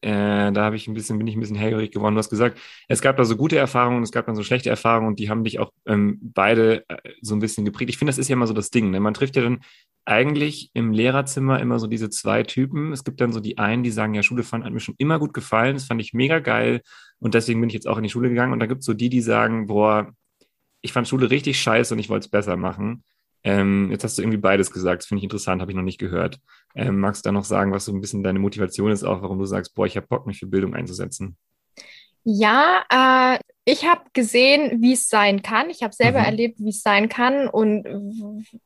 äh, 0.00 0.52
da 0.52 0.64
habe 0.64 0.76
ich 0.76 0.86
ein 0.86 0.94
bisschen, 0.94 1.18
bin 1.18 1.26
ich 1.26 1.36
ein 1.36 1.40
bisschen 1.40 1.56
hellhörig 1.56 1.90
geworden. 1.90 2.14
Du 2.14 2.18
hast 2.18 2.30
gesagt, 2.30 2.58
es 2.88 3.00
gab 3.00 3.16
da 3.16 3.24
so 3.24 3.36
gute 3.36 3.56
Erfahrungen, 3.56 4.02
es 4.02 4.12
gab 4.12 4.26
dann 4.26 4.36
so 4.36 4.42
schlechte 4.42 4.70
Erfahrungen 4.70 5.08
und 5.08 5.18
die 5.18 5.28
haben 5.28 5.44
dich 5.44 5.58
auch 5.58 5.72
ähm, 5.86 6.18
beide 6.22 6.84
äh, 6.88 6.96
so 7.20 7.34
ein 7.34 7.40
bisschen 7.40 7.64
geprägt. 7.64 7.90
Ich 7.90 7.98
finde, 7.98 8.10
das 8.10 8.18
ist 8.18 8.28
ja 8.28 8.34
immer 8.34 8.46
so 8.46 8.54
das 8.54 8.70
Ding. 8.70 8.90
Ne? 8.90 9.00
Man 9.00 9.14
trifft 9.14 9.36
ja 9.36 9.42
dann 9.42 9.60
eigentlich 10.04 10.70
im 10.72 10.92
Lehrerzimmer 10.92 11.60
immer 11.60 11.78
so 11.78 11.86
diese 11.86 12.08
zwei 12.10 12.42
Typen. 12.42 12.92
Es 12.92 13.04
gibt 13.04 13.20
dann 13.20 13.32
so 13.32 13.40
die 13.40 13.58
einen, 13.58 13.82
die 13.82 13.90
sagen, 13.90 14.14
ja, 14.14 14.22
Schule 14.22 14.42
fand, 14.42 14.64
hat 14.64 14.72
mir 14.72 14.80
schon 14.80 14.94
immer 14.98 15.18
gut 15.18 15.34
gefallen, 15.34 15.74
das 15.74 15.84
fand 15.84 16.00
ich 16.00 16.14
mega 16.14 16.38
geil 16.38 16.80
und 17.18 17.34
deswegen 17.34 17.60
bin 17.60 17.68
ich 17.68 17.74
jetzt 17.74 17.86
auch 17.86 17.98
in 17.98 18.04
die 18.04 18.08
Schule 18.08 18.30
gegangen. 18.30 18.52
Und 18.52 18.60
da 18.60 18.66
gibt 18.66 18.80
es 18.80 18.86
so 18.86 18.94
die, 18.94 19.10
die 19.10 19.20
sagen, 19.20 19.66
boah, 19.66 20.12
ich 20.80 20.92
fand 20.92 21.08
Schule 21.08 21.30
richtig 21.30 21.60
scheiße 21.60 21.92
und 21.92 22.00
ich 22.00 22.08
wollte 22.08 22.24
es 22.24 22.30
besser 22.30 22.56
machen. 22.56 23.04
Ähm, 23.44 23.90
jetzt 23.90 24.04
hast 24.04 24.18
du 24.18 24.22
irgendwie 24.22 24.38
beides 24.38 24.70
gesagt, 24.70 25.02
das 25.02 25.06
finde 25.06 25.20
ich 25.20 25.24
interessant, 25.24 25.60
habe 25.60 25.70
ich 25.70 25.76
noch 25.76 25.84
nicht 25.84 25.98
gehört. 25.98 26.38
Ähm, 26.74 26.98
magst 26.98 27.24
du 27.24 27.28
da 27.28 27.32
noch 27.32 27.44
sagen, 27.44 27.72
was 27.72 27.84
so 27.84 27.92
ein 27.92 28.00
bisschen 28.00 28.22
deine 28.22 28.38
Motivation 28.38 28.90
ist, 28.90 29.04
auch 29.04 29.22
warum 29.22 29.38
du 29.38 29.44
sagst, 29.44 29.74
boah, 29.74 29.86
ich 29.86 29.96
habe 29.96 30.06
Bock, 30.06 30.26
mich 30.26 30.38
für 30.38 30.46
Bildung 30.46 30.74
einzusetzen? 30.74 31.36
Ja, 32.24 32.84
äh, 32.90 33.38
ich 33.64 33.86
habe 33.86 34.02
gesehen, 34.12 34.82
wie 34.82 34.94
es 34.94 35.08
sein 35.08 35.42
kann. 35.42 35.70
Ich 35.70 35.82
habe 35.82 35.94
selber 35.94 36.20
mhm. 36.20 36.24
erlebt, 36.24 36.58
wie 36.58 36.70
es 36.70 36.82
sein 36.82 37.08
kann 37.08 37.48
und 37.48 37.84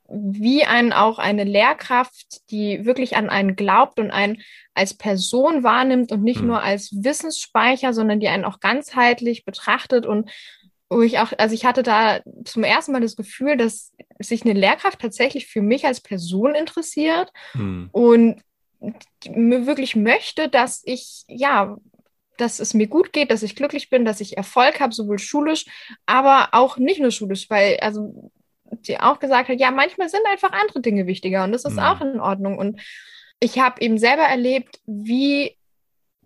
wie 0.09 0.65
einen 0.65 0.93
auch 0.93 1.19
eine 1.19 1.45
Lehrkraft, 1.45 2.51
die 2.51 2.85
wirklich 2.85 3.17
an 3.17 3.29
einen 3.29 3.57
glaubt 3.57 3.99
und 3.99 4.11
einen 4.11 4.43
als 4.75 4.95
Person 4.95 5.65
wahrnimmt 5.65 6.13
und 6.13 6.23
nicht 6.23 6.41
mhm. 6.41 6.49
nur 6.49 6.63
als 6.63 6.93
Wissensspeicher, 7.05 7.93
sondern 7.93 8.21
die 8.21 8.29
einen 8.29 8.45
auch 8.45 8.61
ganzheitlich 8.61 9.45
betrachtet 9.45 10.07
und 10.07 10.31
wo 10.93 11.03
ich 11.03 11.19
auch, 11.19 11.33
also 11.39 11.55
ich 11.55 11.65
hatte 11.65 11.83
da 11.83 12.21
zum 12.45 12.65
ersten 12.65 12.93
Mal 12.93 13.01
das 13.01 13.17
Gefühl, 13.17 13.57
dass 13.57 13.93
sich 14.19 14.45
eine 14.45 14.53
Lehrkraft 14.53 15.01
tatsächlich 15.01 15.47
für 15.47 15.63
mich 15.63 15.87
als 15.87 16.01
Person 16.01 16.55
interessiert 16.55 17.33
mhm. 17.55 17.89
und 17.93 18.43
mir 19.29 19.67
wirklich 19.67 19.97
möchte, 19.97 20.49
dass 20.49 20.83
ich 20.85 21.25
ja 21.29 21.77
dass 22.39 22.59
es 22.59 22.75
mir 22.75 22.89
gut 22.89 23.13
geht, 23.13 23.31
dass 23.31 23.43
ich 23.43 23.55
glücklich 23.55 23.91
bin, 23.91 24.05
dass 24.05 24.21
ich 24.21 24.37
Erfolg 24.37 24.81
habe, 24.81 24.95
sowohl 24.95 25.19
schulisch, 25.19 25.67
aber 26.07 26.49
auch 26.53 26.79
nicht 26.79 27.01
nur 27.01 27.11
schulisch, 27.11 27.49
weil 27.51 27.79
also 27.81 28.33
die 28.65 28.99
auch 28.99 29.19
gesagt 29.19 29.49
hat, 29.49 29.61
ja, 29.61 29.71
manchmal 29.71 30.09
sind 30.09 30.23
einfach 30.27 30.51
andere 30.53 30.81
Dinge 30.81 31.07
wichtiger 31.07 31.45
und 31.45 31.53
das 31.53 31.65
ist 31.65 31.77
ja. 31.77 31.93
auch 31.93 32.01
in 32.01 32.21
Ordnung. 32.21 32.59
Und 32.59 32.81
ich 33.39 33.59
habe 33.59 33.81
eben 33.81 33.99
selber 33.99 34.23
erlebt, 34.23 34.81
wie 34.87 35.57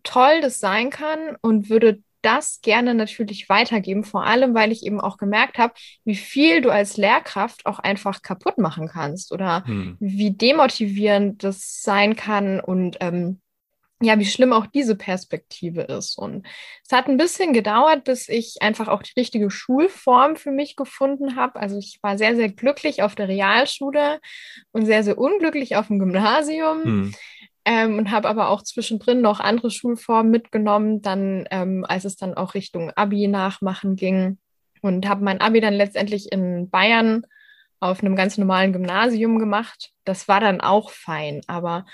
toll 0.05 0.41
das 0.41 0.61
sein 0.61 0.91
kann 0.91 1.37
und 1.43 1.69
würde 1.69 2.03
das 2.27 2.61
gerne 2.61 2.95
natürlich 2.95 3.49
weitergeben, 3.49 4.03
vor 4.05 4.25
allem 4.25 4.55
weil 4.55 4.73
ich 4.73 4.85
eben 4.85 5.01
auch 5.01 5.17
gemerkt 5.17 5.59
habe, 5.59 5.73
wie 6.05 6.17
viel 6.17 6.61
du 6.61 6.71
als 6.71 6.97
Lehrkraft 6.97 7.65
auch 7.67 7.79
einfach 7.79 8.21
kaputt 8.21 8.59
machen 8.59 8.89
kannst 8.89 9.33
oder 9.33 9.65
hm. 9.65 9.97
wie 10.01 10.33
demotivierend 10.33 11.45
das 11.45 11.83
sein 11.83 12.17
kann 12.17 12.61
und 12.61 12.97
ähm, 13.01 13.41
ja, 14.03 14.19
wie 14.19 14.27
schlimm 14.27 14.53
auch 14.53 14.67
diese 14.67 14.95
Perspektive 14.95 15.83
ist. 15.83 16.19
Und 16.19 16.47
es 16.85 16.93
hat 16.93 17.09
ein 17.09 17.17
bisschen 17.17 17.55
gedauert, 17.55 18.05
bis 18.05 18.29
ich 18.29 18.57
einfach 18.61 18.89
auch 18.89 19.03
die 19.03 19.19
richtige 19.19 19.51
Schulform 19.51 20.37
für 20.37 20.51
mich 20.51 20.77
gefunden 20.77 21.37
habe. 21.37 21.59
Also 21.59 21.79
ich 21.79 21.99
war 22.03 22.19
sehr, 22.19 22.37
sehr 22.37 22.51
glücklich 22.51 23.03
auf 23.03 23.15
der 23.15 23.29
Realschule 23.29 24.21
und 24.73 24.85
sehr, 24.85 25.03
sehr 25.03 25.17
unglücklich 25.17 25.77
auf 25.77 25.87
dem 25.87 25.99
Gymnasium. 25.99 26.85
Hm. 26.85 27.15
Ähm, 27.69 27.99
und 27.99 28.13
habe 28.13 28.29
aber 28.29 28.49
auch 28.49 28.63
zwischendrin 28.63 29.21
noch 29.21 29.41
andere 29.41 29.73
Schulformen 29.73 30.31
mitgenommen, 30.31 31.03
dann 31.03 31.49
ähm, 31.51 31.85
als 31.87 32.05
es 32.05 32.17
dann 32.17 32.35
auch 32.35 32.55
Richtung 32.55 32.93
Abi 32.93 33.27
nachmachen 33.27 33.97
ging 33.97 34.39
und 34.83 35.09
habe 35.09 35.25
mein 35.25 35.41
Abi 35.41 35.61
dann 35.61 35.75
letztendlich 35.75 36.31
in 36.31 36.71
Bayern 36.71 37.27
auf 37.81 38.01
einem 38.01 38.15
ganz 38.15 38.39
normalen 38.39 38.73
Gymnasium 38.73 39.41
gemacht. 39.41 39.91
Das 40.05 40.29
war 40.29 40.39
dann 40.39 40.61
auch 40.61 40.91
fein, 40.91 41.41
aber 41.49 41.87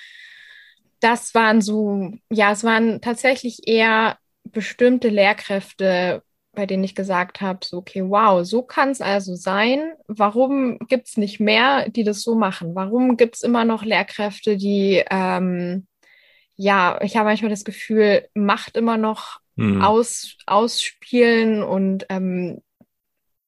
das 1.00 1.34
waren 1.34 1.62
so, 1.62 2.12
ja, 2.30 2.52
es 2.52 2.64
waren 2.64 3.00
tatsächlich 3.00 3.66
eher 3.66 4.18
bestimmte 4.44 5.08
Lehrkräfte, 5.08 6.22
bei 6.54 6.66
denen 6.66 6.84
ich 6.84 6.94
gesagt 6.94 7.40
habe, 7.40 7.60
so, 7.64 7.78
okay, 7.78 8.02
wow, 8.04 8.44
so 8.44 8.62
kann 8.62 8.90
es 8.90 9.00
also 9.00 9.34
sein. 9.34 9.92
Warum 10.06 10.78
gibt 10.88 11.08
es 11.08 11.16
nicht 11.16 11.40
mehr, 11.40 11.88
die 11.88 12.04
das 12.04 12.22
so 12.22 12.34
machen? 12.34 12.74
Warum 12.74 13.16
gibt 13.16 13.36
es 13.36 13.42
immer 13.42 13.64
noch 13.64 13.84
Lehrkräfte, 13.84 14.56
die, 14.56 15.02
ähm, 15.10 15.86
ja, 16.56 17.00
ich 17.02 17.16
habe 17.16 17.28
manchmal 17.28 17.50
das 17.50 17.64
Gefühl, 17.64 18.28
Macht 18.34 18.76
immer 18.76 18.98
noch 18.98 19.40
mhm. 19.56 19.82
aus, 19.82 20.36
ausspielen 20.46 21.62
und 21.62 22.06
ähm, 22.10 22.62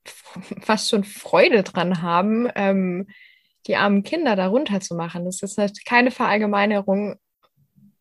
fast 0.62 0.90
schon 0.90 1.04
Freude 1.04 1.62
dran 1.62 2.00
haben, 2.00 2.48
ähm, 2.54 3.06
die 3.66 3.76
armen 3.76 4.02
Kinder 4.02 4.36
darunter 4.36 4.80
zu 4.80 4.94
machen. 4.94 5.24
Das 5.24 5.42
ist 5.42 5.58
halt 5.58 5.84
keine 5.84 6.10
Verallgemeinerung, 6.10 7.16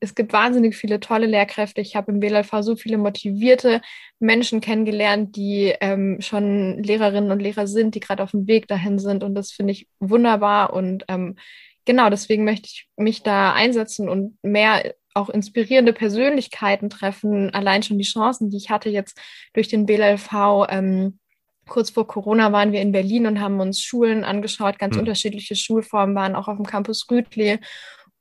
es 0.03 0.15
gibt 0.15 0.33
wahnsinnig 0.33 0.75
viele 0.75 0.99
tolle 0.99 1.25
Lehrkräfte. 1.25 1.79
Ich 1.79 1.95
habe 1.95 2.11
im 2.11 2.19
BLV 2.19 2.51
so 2.59 2.75
viele 2.75 2.97
motivierte 2.97 3.81
Menschen 4.19 4.59
kennengelernt, 4.59 5.35
die 5.35 5.73
ähm, 5.79 6.17
schon 6.19 6.83
Lehrerinnen 6.83 7.31
und 7.31 7.41
Lehrer 7.41 7.67
sind, 7.67 7.95
die 7.95 8.01
gerade 8.01 8.21
auf 8.21 8.31
dem 8.31 8.45
Weg 8.45 8.67
dahin 8.67 8.99
sind. 8.99 9.23
Und 9.23 9.33
das 9.33 9.51
finde 9.51 9.71
ich 9.71 9.87
wunderbar. 9.99 10.73
Und 10.73 11.05
ähm, 11.07 11.37
genau 11.85 12.09
deswegen 12.09 12.43
möchte 12.43 12.67
ich 12.67 12.89
mich 12.97 13.23
da 13.23 13.53
einsetzen 13.53 14.09
und 14.09 14.37
mehr 14.43 14.93
auch 15.13 15.29
inspirierende 15.29 15.93
Persönlichkeiten 15.93 16.89
treffen. 16.89 17.53
Allein 17.53 17.81
schon 17.81 17.97
die 17.97 18.03
Chancen, 18.03 18.49
die 18.49 18.57
ich 18.57 18.69
hatte 18.69 18.89
jetzt 18.89 19.19
durch 19.53 19.69
den 19.69 19.85
BLV. 19.85 20.67
Ähm, 20.69 21.19
kurz 21.67 21.91
vor 21.91 22.07
Corona 22.07 22.51
waren 22.51 22.73
wir 22.73 22.81
in 22.81 22.91
Berlin 22.91 23.25
und 23.25 23.39
haben 23.39 23.61
uns 23.61 23.81
Schulen 23.81 24.25
angeschaut. 24.25 24.79
Ganz 24.79 24.95
mhm. 24.95 25.01
unterschiedliche 25.01 25.55
Schulformen 25.55 26.13
waren 26.13 26.35
auch 26.35 26.49
auf 26.49 26.57
dem 26.57 26.65
Campus 26.65 27.07
Rütli. 27.09 27.59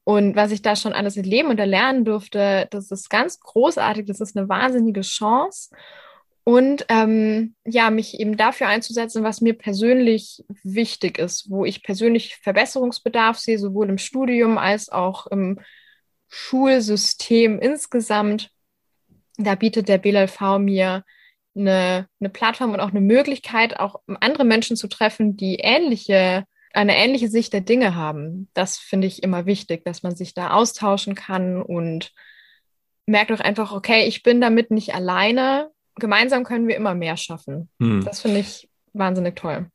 Und 0.04 0.34
was 0.34 0.50
ich 0.50 0.62
da 0.62 0.74
schon 0.74 0.92
alles 0.92 1.16
erleben 1.16 1.48
und 1.48 1.60
erlernen 1.60 2.04
durfte, 2.04 2.66
das 2.70 2.90
ist 2.90 3.08
ganz 3.08 3.38
großartig, 3.38 4.06
das 4.06 4.20
ist 4.20 4.36
eine 4.36 4.48
wahnsinnige 4.48 5.02
Chance. 5.02 5.70
Und 6.44 6.86
ähm, 6.88 7.54
ja, 7.64 7.90
mich 7.90 8.18
eben 8.18 8.36
dafür 8.36 8.66
einzusetzen, 8.66 9.22
was 9.22 9.40
mir 9.40 9.54
persönlich 9.56 10.44
wichtig 10.64 11.18
ist, 11.18 11.48
wo 11.48 11.64
ich 11.64 11.84
persönlich 11.84 12.36
Verbesserungsbedarf 12.42 13.38
sehe, 13.38 13.58
sowohl 13.58 13.88
im 13.88 13.98
Studium 13.98 14.58
als 14.58 14.88
auch 14.88 15.28
im 15.28 15.60
Schulsystem 16.28 17.60
insgesamt. 17.60 18.50
Da 19.36 19.54
bietet 19.54 19.88
der 19.88 19.98
BLV 19.98 20.58
mir 20.58 21.04
eine, 21.54 22.08
eine 22.18 22.30
Plattform 22.30 22.72
und 22.72 22.80
auch 22.80 22.90
eine 22.90 23.00
Möglichkeit, 23.00 23.78
auch 23.78 24.00
andere 24.20 24.44
Menschen 24.44 24.76
zu 24.76 24.88
treffen, 24.88 25.36
die 25.36 25.56
ähnliche 25.56 26.44
eine 26.74 26.96
ähnliche 26.96 27.28
Sicht 27.28 27.52
der 27.52 27.60
Dinge 27.60 27.94
haben. 27.94 28.48
Das 28.54 28.78
finde 28.78 29.06
ich 29.06 29.22
immer 29.22 29.46
wichtig, 29.46 29.84
dass 29.84 30.02
man 30.02 30.16
sich 30.16 30.34
da 30.34 30.50
austauschen 30.50 31.14
kann 31.14 31.62
und 31.62 32.12
merkt 33.06 33.30
doch 33.30 33.40
einfach, 33.40 33.72
okay, 33.72 34.06
ich 34.06 34.22
bin 34.22 34.40
damit 34.40 34.70
nicht 34.70 34.94
alleine. 34.94 35.70
Gemeinsam 35.96 36.44
können 36.44 36.68
wir 36.68 36.76
immer 36.76 36.94
mehr 36.94 37.16
schaffen. 37.16 37.68
Hm. 37.80 38.04
Das 38.04 38.20
finde 38.20 38.40
ich 38.40 38.68
wahnsinnig 38.92 39.36
toll 39.36 39.70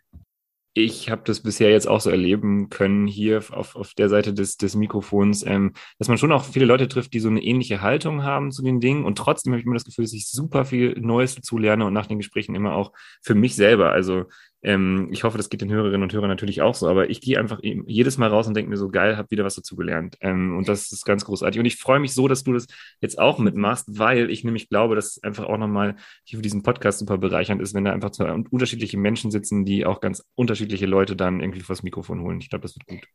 ich 0.77 1.09
habe 1.09 1.23
das 1.25 1.39
bisher 1.39 1.71
jetzt 1.71 1.87
auch 1.87 1.99
so 2.01 2.11
erleben 2.11 2.69
können 2.69 3.07
hier 3.07 3.43
auf, 3.51 3.75
auf 3.75 3.93
der 3.95 4.09
Seite 4.09 4.33
des, 4.33 4.57
des 4.57 4.75
Mikrofons, 4.75 5.43
ähm, 5.43 5.73
dass 5.97 6.07
man 6.07 6.19
schon 6.19 6.31
auch 6.31 6.43
viele 6.43 6.65
Leute 6.65 6.87
trifft, 6.87 7.13
die 7.13 7.19
so 7.19 7.29
eine 7.29 7.41
ähnliche 7.41 7.81
Haltung 7.81 8.23
haben 8.23 8.51
zu 8.51 8.61
den 8.61 8.79
Dingen. 8.79 9.03
Und 9.03 9.17
trotzdem 9.17 9.53
habe 9.53 9.59
ich 9.59 9.65
immer 9.65 9.73
das 9.73 9.85
Gefühl, 9.85 10.05
dass 10.05 10.13
ich 10.13 10.29
super 10.29 10.65
viel 10.65 10.93
Neues 10.99 11.33
dazu 11.33 11.57
lerne 11.57 11.85
und 11.85 11.93
nach 11.93 12.05
den 12.05 12.19
Gesprächen 12.19 12.53
immer 12.53 12.75
auch 12.75 12.91
für 13.23 13.33
mich 13.33 13.55
selber. 13.55 13.91
Also 13.91 14.25
ähm, 14.67 15.07
ich 15.11 15.23
hoffe, 15.23 15.37
das 15.37 15.47
geht 15.49 15.61
den 15.61 15.71
Hörerinnen 15.71 16.03
und 16.03 16.11
Hörern 16.11 16.29
natürlich 16.29 16.61
auch 16.61 16.75
so, 16.75 16.89
aber 16.89 17.09
ich 17.09 17.21
gehe 17.21 17.39
einfach 17.39 17.59
jedes 17.63 18.17
Mal 18.17 18.27
raus 18.27 18.47
und 18.47 18.53
denke 18.53 18.69
mir 18.69 18.75
so, 18.75 18.89
geil, 18.89 19.15
habe 19.15 19.31
wieder 19.31 19.45
was 19.45 19.55
dazu 19.55 19.77
gelernt. 19.77 20.17
Ähm, 20.19 20.57
und 20.57 20.67
das 20.67 20.91
ist 20.91 21.05
ganz 21.05 21.23
großartig. 21.23 21.57
Und 21.57 21.65
ich 21.65 21.77
freue 21.77 22.01
mich 22.01 22.13
so, 22.13 22.27
dass 22.27 22.43
du 22.43 22.51
das 22.51 22.67
jetzt 22.99 23.17
auch 23.17 23.39
mitmachst, 23.39 23.97
weil 23.97 24.29
ich 24.29 24.43
nämlich 24.43 24.67
glaube, 24.67 24.95
dass 24.95 25.15
es 25.15 25.23
einfach 25.23 25.45
auch 25.45 25.57
nochmal 25.57 25.95
hier 26.25 26.39
für 26.39 26.43
diesen 26.43 26.63
Podcast 26.63 26.99
super 26.99 27.17
bereichernd 27.17 27.61
ist, 27.61 27.73
wenn 27.75 27.85
da 27.85 27.93
einfach 27.93 28.09
zwei 28.09 28.29
unterschiedliche 28.29 28.97
Menschen 28.97 29.31
sitzen, 29.31 29.63
die 29.63 29.85
auch 29.85 30.01
ganz 30.01 30.21
unterschiedliche 30.35 30.85
Leute 30.85 31.15
dann 31.15 31.39
irgendwie 31.39 31.61
vors 31.61 31.81
Mikrofon 31.81 32.19
holen. 32.19 32.41
Ich 32.41 32.49
glaube, 32.49 32.63
das 32.63 32.75
wird 32.75 32.87
gut. 32.87 33.07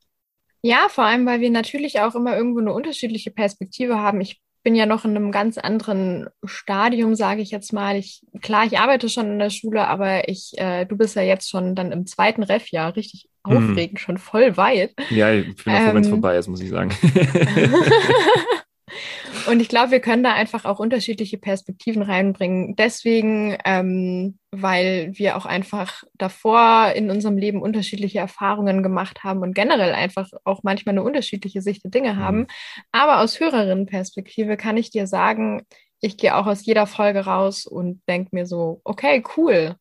Ja, 0.62 0.86
vor 0.88 1.04
allem, 1.04 1.26
weil 1.26 1.42
wir 1.42 1.50
natürlich 1.50 2.00
auch 2.00 2.14
immer 2.14 2.34
irgendwo 2.34 2.60
eine 2.60 2.72
unterschiedliche 2.72 3.30
Perspektive 3.30 3.98
haben. 3.98 4.22
Ich 4.22 4.40
bin 4.62 4.74
ja 4.74 4.86
noch 4.86 5.04
in 5.04 5.16
einem 5.16 5.32
ganz 5.32 5.58
anderen 5.58 6.28
Stadium, 6.44 7.14
sage 7.14 7.42
ich 7.42 7.50
jetzt 7.50 7.72
mal. 7.72 7.96
Ich, 7.96 8.22
klar, 8.40 8.64
ich 8.64 8.78
arbeite 8.78 9.08
schon 9.08 9.32
in 9.32 9.38
der 9.38 9.50
Schule, 9.50 9.86
aber 9.88 10.28
ich, 10.28 10.52
äh, 10.56 10.84
du 10.84 10.96
bist 10.96 11.16
ja 11.16 11.22
jetzt 11.22 11.50
schon 11.50 11.74
dann 11.74 11.92
im 11.92 12.06
zweiten 12.06 12.42
Ref-Jahr 12.42 12.96
richtig 12.96 13.28
hm. 13.46 13.56
aufregend, 13.56 13.98
hm. 13.98 14.04
schon 14.04 14.18
voll 14.18 14.56
weit. 14.56 14.92
Ja, 15.10 15.32
ich 15.32 15.46
bin 15.46 15.72
auch 15.72 15.78
froh, 15.78 15.88
ähm, 15.88 15.94
wenn 15.94 16.02
es 16.02 16.08
vorbei 16.08 16.36
ist, 16.36 16.48
muss 16.48 16.60
ich 16.60 16.70
sagen. 16.70 16.90
Und 19.46 19.60
ich 19.60 19.68
glaube, 19.68 19.90
wir 19.90 20.00
können 20.00 20.22
da 20.22 20.32
einfach 20.34 20.64
auch 20.64 20.78
unterschiedliche 20.78 21.38
Perspektiven 21.38 22.02
reinbringen. 22.02 22.76
Deswegen, 22.76 23.56
ähm, 23.64 24.38
weil 24.50 25.12
wir 25.14 25.36
auch 25.36 25.46
einfach 25.46 26.04
davor 26.14 26.92
in 26.94 27.10
unserem 27.10 27.38
Leben 27.38 27.62
unterschiedliche 27.62 28.18
Erfahrungen 28.18 28.82
gemacht 28.82 29.24
haben 29.24 29.40
und 29.40 29.54
generell 29.54 29.92
einfach 29.92 30.28
auch 30.44 30.62
manchmal 30.62 30.94
eine 30.94 31.02
unterschiedliche 31.02 31.62
Sicht 31.62 31.84
der 31.84 31.90
Dinge 31.90 32.16
haben. 32.16 32.38
Mhm. 32.38 32.46
Aber 32.92 33.20
aus 33.20 33.40
höheren 33.40 33.86
Perspektive 33.86 34.56
kann 34.56 34.76
ich 34.76 34.90
dir 34.90 35.06
sagen, 35.06 35.62
ich 36.00 36.16
gehe 36.16 36.36
auch 36.36 36.46
aus 36.46 36.66
jeder 36.66 36.86
Folge 36.86 37.20
raus 37.20 37.66
und 37.66 38.02
denke 38.08 38.30
mir 38.32 38.46
so, 38.46 38.80
okay, 38.84 39.22
cool. 39.36 39.76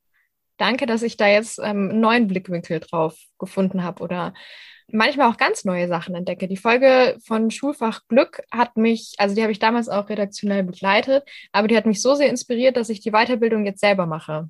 Danke, 0.57 0.85
dass 0.85 1.01
ich 1.01 1.17
da 1.17 1.27
jetzt 1.27 1.57
ähm, 1.59 1.89
einen 1.89 1.99
neuen 1.99 2.27
Blickwinkel 2.27 2.79
drauf 2.79 3.17
gefunden 3.39 3.83
habe 3.83 4.03
oder 4.03 4.33
manchmal 4.87 5.29
auch 5.29 5.37
ganz 5.37 5.65
neue 5.65 5.87
Sachen 5.87 6.15
entdecke. 6.15 6.47
Die 6.47 6.57
Folge 6.57 7.17
von 7.25 7.51
Schulfach 7.51 8.01
Glück 8.07 8.41
hat 8.51 8.77
mich, 8.77 9.13
also 9.17 9.35
die 9.35 9.41
habe 9.41 9.51
ich 9.51 9.59
damals 9.59 9.89
auch 9.89 10.09
redaktionell 10.09 10.63
begleitet, 10.63 11.23
aber 11.51 11.67
die 11.67 11.77
hat 11.77 11.85
mich 11.85 12.01
so 12.01 12.15
sehr 12.15 12.29
inspiriert, 12.29 12.77
dass 12.77 12.89
ich 12.89 13.01
die 13.01 13.11
Weiterbildung 13.11 13.65
jetzt 13.65 13.81
selber 13.81 14.05
mache. 14.05 14.49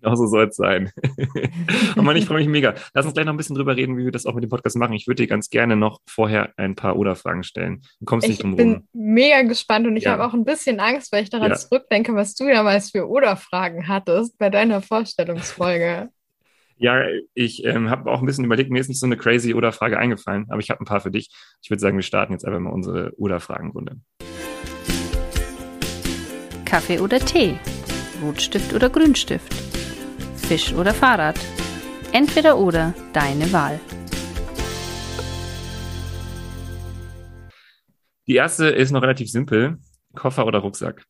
Genau 0.00 0.14
so 0.14 0.26
soll 0.26 0.48
es 0.48 0.56
sein. 0.56 0.90
oh 1.96 2.02
Mann, 2.02 2.16
ich 2.16 2.24
freue 2.24 2.38
mich 2.38 2.48
mega. 2.48 2.74
Lass 2.94 3.04
uns 3.04 3.14
gleich 3.14 3.26
noch 3.26 3.34
ein 3.34 3.36
bisschen 3.36 3.56
drüber 3.56 3.76
reden, 3.76 3.98
wie 3.98 4.04
wir 4.04 4.12
das 4.12 4.24
auch 4.24 4.34
mit 4.34 4.42
dem 4.42 4.50
Podcast 4.50 4.76
machen. 4.76 4.94
Ich 4.94 5.06
würde 5.06 5.22
dir 5.22 5.28
ganz 5.28 5.50
gerne 5.50 5.76
noch 5.76 6.00
vorher 6.06 6.54
ein 6.56 6.74
paar 6.74 6.96
Oder-Fragen 6.96 7.42
stellen. 7.42 7.82
Du 7.98 8.06
kommst 8.06 8.24
ich 8.24 8.30
nicht 8.30 8.42
drum 8.42 8.52
rum. 8.52 8.58
Ich 8.58 8.64
bin 8.64 8.88
mega 8.92 9.42
gespannt 9.42 9.86
und 9.86 9.96
ich 9.96 10.04
ja. 10.04 10.12
habe 10.12 10.24
auch 10.24 10.32
ein 10.32 10.44
bisschen 10.44 10.80
Angst, 10.80 11.12
weil 11.12 11.22
ich 11.22 11.30
daran 11.30 11.50
ja. 11.50 11.56
zurückdenke, 11.56 12.14
was 12.14 12.34
du 12.34 12.48
damals 12.48 12.90
für 12.90 13.08
Oder-Fragen 13.08 13.88
hattest 13.88 14.38
bei 14.38 14.48
deiner 14.48 14.80
Vorstellungsfolge. 14.80 16.08
Ja, 16.82 17.04
ich 17.34 17.62
ähm, 17.66 17.90
habe 17.90 18.10
auch 18.10 18.20
ein 18.20 18.26
bisschen 18.26 18.46
überlegt, 18.46 18.70
mir 18.70 18.80
ist 18.80 18.88
nicht 18.88 19.00
so 19.00 19.04
eine 19.04 19.18
crazy 19.18 19.52
Oder-Frage 19.52 19.98
eingefallen, 19.98 20.46
aber 20.48 20.60
ich 20.60 20.70
habe 20.70 20.80
ein 20.80 20.86
paar 20.86 21.02
für 21.02 21.10
dich. 21.10 21.28
Ich 21.60 21.68
würde 21.68 21.78
sagen, 21.78 21.98
wir 21.98 22.02
starten 22.02 22.32
jetzt 22.32 22.46
einfach 22.46 22.58
mal 22.58 22.72
unsere 22.72 23.12
Oder-Fragenrunde. 23.18 24.00
Kaffee 26.64 26.98
oder 27.00 27.18
Tee? 27.18 27.58
Rotstift 28.22 28.72
oder 28.72 28.88
Grünstift? 28.88 29.52
Fisch 30.36 30.72
oder 30.72 30.94
Fahrrad? 30.94 31.38
Entweder 32.12 32.56
oder, 32.56 32.94
deine 33.12 33.52
Wahl. 33.52 33.78
Die 38.26 38.36
erste 38.36 38.68
ist 38.68 38.90
noch 38.90 39.02
relativ 39.02 39.30
simpel. 39.30 39.76
Koffer 40.14 40.46
oder 40.46 40.60
Rucksack? 40.60 41.04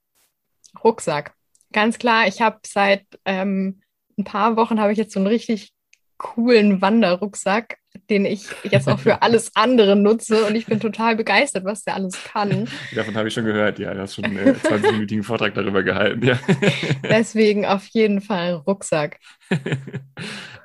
Rucksack. 0.83 1.33
Ganz 1.73 1.97
klar, 1.97 2.27
ich 2.27 2.41
habe 2.41 2.59
seit 2.67 3.07
ähm, 3.25 3.83
ein 4.21 4.25
paar 4.25 4.57
Wochen 4.57 4.81
habe 4.81 4.93
ich 4.93 4.99
jetzt 4.99 5.13
so 5.13 5.21
einen 5.21 5.27
richtig 5.27 5.73
coolen 6.21 6.83
Wanderrucksack, 6.83 7.79
den 8.11 8.27
ich 8.27 8.47
jetzt 8.63 8.89
auch 8.89 8.99
für 9.01 9.23
alles 9.23 9.57
andere 9.57 9.97
nutze 9.97 10.45
und 10.45 10.55
ich 10.55 10.67
bin 10.67 10.79
total 10.79 11.17
begeistert, 11.17 11.65
was 11.65 11.83
der 11.83 11.95
alles 11.95 12.23
kann. 12.23 12.69
Davon 12.95 13.17
habe 13.17 13.29
ich 13.29 13.35
schon 13.35 13.47
gehört, 13.47 13.79
ja. 13.79 13.93
Du 13.95 14.01
hast 14.01 14.15
schon 14.15 14.27
einen 14.27 14.55
20-minütigen 14.55 15.23
Vortrag 15.23 15.55
darüber 15.55 15.83
gehalten, 15.83 16.25
ja. 16.25 16.39
Deswegen 17.03 17.65
auf 17.65 17.87
jeden 17.87 18.21
Fall 18.21 18.53
Rucksack. 18.55 19.19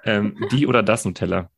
ähm, 0.04 0.38
die 0.52 0.68
oder 0.68 0.84
das 0.84 1.06
Nutella? 1.06 1.50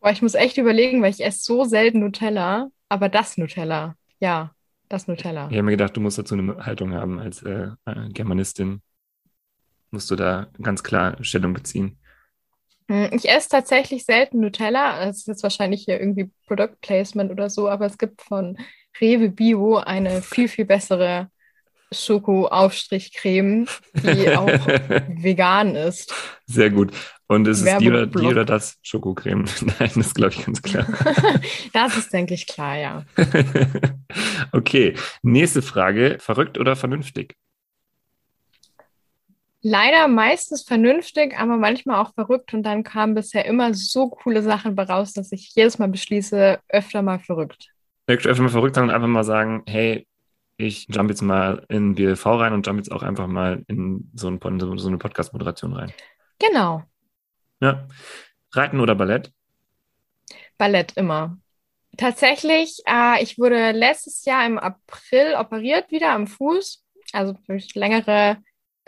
Boah, 0.00 0.10
ich 0.10 0.22
muss 0.22 0.34
echt 0.34 0.58
überlegen, 0.58 1.00
weil 1.00 1.10
ich 1.10 1.24
esse 1.24 1.40
so 1.42 1.64
selten 1.64 2.00
Nutella, 2.00 2.68
aber 2.88 3.08
das 3.08 3.36
Nutella, 3.36 3.94
ja, 4.20 4.52
das 4.88 5.06
Nutella. 5.06 5.48
Ich 5.50 5.56
habe 5.56 5.62
mir 5.62 5.72
gedacht, 5.72 5.96
du 5.96 6.00
musst 6.00 6.18
dazu 6.18 6.34
eine 6.34 6.64
Haltung 6.64 6.92
haben 6.92 7.20
als 7.20 7.42
äh, 7.42 7.68
Germanistin 8.10 8.82
musst 9.90 10.10
du 10.10 10.16
da 10.16 10.48
ganz 10.62 10.82
klar 10.82 11.16
Stellung 11.22 11.52
beziehen? 11.52 11.98
Hm, 12.88 13.10
ich 13.12 13.28
esse 13.28 13.48
tatsächlich 13.48 14.04
selten 14.04 14.40
Nutella. 14.40 15.04
Das 15.04 15.18
ist 15.18 15.28
jetzt 15.28 15.42
wahrscheinlich 15.42 15.84
hier 15.84 16.00
irgendwie 16.00 16.30
Product 16.46 16.76
Placement 16.80 17.30
oder 17.30 17.50
so, 17.50 17.68
aber 17.68 17.86
es 17.86 17.98
gibt 17.98 18.22
von 18.22 18.58
Rewe 19.00 19.28
Bio 19.28 19.76
eine 19.76 20.22
viel, 20.22 20.48
viel 20.48 20.64
bessere 20.64 21.30
Schoko-Aufstrichcreme, 21.92 23.66
die 23.94 24.28
auch 24.36 24.48
vegan 25.08 25.74
ist. 25.74 26.14
Sehr 26.46 26.70
gut. 26.70 26.92
Und 27.26 27.46
ist 27.46 27.60
es 27.60 27.78
die 27.78 27.88
oder, 27.88 28.06
die 28.06 28.26
oder 28.26 28.46
das 28.46 28.78
Schokocreme? 28.82 29.44
Nein, 29.78 29.90
das 29.94 30.14
glaube 30.14 30.32
ich 30.32 30.44
ganz 30.44 30.62
klar. 30.62 30.86
das 31.74 31.96
ist, 31.96 32.12
denke 32.12 32.34
ich, 32.34 32.46
klar, 32.46 32.76
ja. 32.76 33.04
okay, 34.52 34.94
nächste 35.22 35.60
Frage. 35.60 36.16
Verrückt 36.20 36.58
oder 36.58 36.74
vernünftig? 36.74 37.36
Leider 39.60 40.06
meistens 40.06 40.62
vernünftig, 40.62 41.36
aber 41.36 41.56
manchmal 41.56 42.00
auch 42.00 42.14
verrückt. 42.14 42.54
Und 42.54 42.62
dann 42.62 42.84
kamen 42.84 43.14
bisher 43.14 43.44
immer 43.44 43.74
so 43.74 44.08
coole 44.08 44.42
Sachen 44.42 44.78
raus, 44.78 45.12
dass 45.12 45.32
ich 45.32 45.52
jedes 45.54 45.78
Mal 45.78 45.88
beschließe, 45.88 46.60
öfter 46.68 47.02
mal 47.02 47.18
verrückt. 47.18 47.68
Öfter 48.06 48.40
mal 48.40 48.48
verrückt, 48.48 48.76
sondern 48.76 48.94
einfach 48.94 49.08
mal 49.08 49.24
sagen, 49.24 49.64
hey, 49.66 50.06
ich 50.56 50.86
jump 50.90 51.10
jetzt 51.10 51.22
mal 51.22 51.64
in 51.68 51.94
BLV 51.94 52.24
rein 52.26 52.52
und 52.52 52.66
jump 52.66 52.78
jetzt 52.78 52.92
auch 52.92 53.02
einfach 53.02 53.26
mal 53.26 53.64
in 53.68 54.10
so, 54.14 54.28
ein, 54.28 54.38
so 54.78 54.88
eine 54.88 54.98
Podcast-Moderation 54.98 55.72
rein. 55.72 55.92
Genau. 56.38 56.82
Ja. 57.60 57.88
Reiten 58.52 58.80
oder 58.80 58.94
Ballett? 58.94 59.32
Ballett 60.56 60.96
immer. 60.96 61.38
Tatsächlich, 61.96 62.80
äh, 62.86 63.22
ich 63.22 63.38
wurde 63.38 63.72
letztes 63.72 64.24
Jahr 64.24 64.46
im 64.46 64.58
April 64.58 65.34
operiert 65.34 65.90
wieder 65.90 66.10
am 66.10 66.26
Fuß, 66.26 66.84
also 67.12 67.36
durch 67.46 67.74
längere 67.74 68.38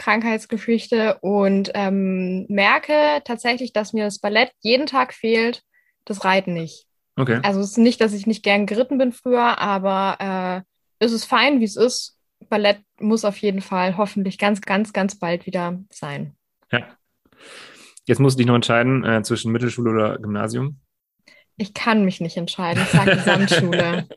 Krankheitsgeschichte 0.00 1.18
und 1.20 1.70
ähm, 1.74 2.46
merke 2.48 3.20
tatsächlich, 3.24 3.72
dass 3.72 3.92
mir 3.92 4.04
das 4.04 4.18
Ballett 4.18 4.50
jeden 4.60 4.86
Tag 4.86 5.12
fehlt, 5.12 5.62
das 6.06 6.24
Reiten 6.24 6.54
nicht. 6.54 6.86
Okay. 7.16 7.40
Also 7.42 7.60
es 7.60 7.72
ist 7.72 7.78
nicht, 7.78 8.00
dass 8.00 8.14
ich 8.14 8.26
nicht 8.26 8.42
gern 8.42 8.64
geritten 8.64 8.96
bin 8.96 9.12
früher, 9.12 9.58
aber 9.58 10.64
äh, 10.98 11.04
es 11.04 11.12
ist 11.12 11.26
fein, 11.26 11.60
wie 11.60 11.64
es 11.64 11.76
ist. 11.76 12.16
Ballett 12.48 12.80
muss 12.98 13.26
auf 13.26 13.36
jeden 13.36 13.60
Fall 13.60 13.98
hoffentlich 13.98 14.38
ganz, 14.38 14.62
ganz, 14.62 14.94
ganz 14.94 15.18
bald 15.18 15.44
wieder 15.44 15.78
sein. 15.90 16.34
Ja. 16.72 16.86
Jetzt 18.06 18.20
musst 18.20 18.38
du 18.38 18.38
dich 18.38 18.46
noch 18.46 18.54
entscheiden 18.54 19.04
äh, 19.04 19.22
zwischen 19.22 19.52
Mittelschule 19.52 19.90
oder 19.90 20.18
Gymnasium. 20.18 20.80
Ich 21.58 21.74
kann 21.74 22.06
mich 22.06 22.22
nicht 22.22 22.38
entscheiden. 22.38 22.82
Ich 22.82 22.88
sage 22.88 23.16
Gesamtschule. 23.16 24.08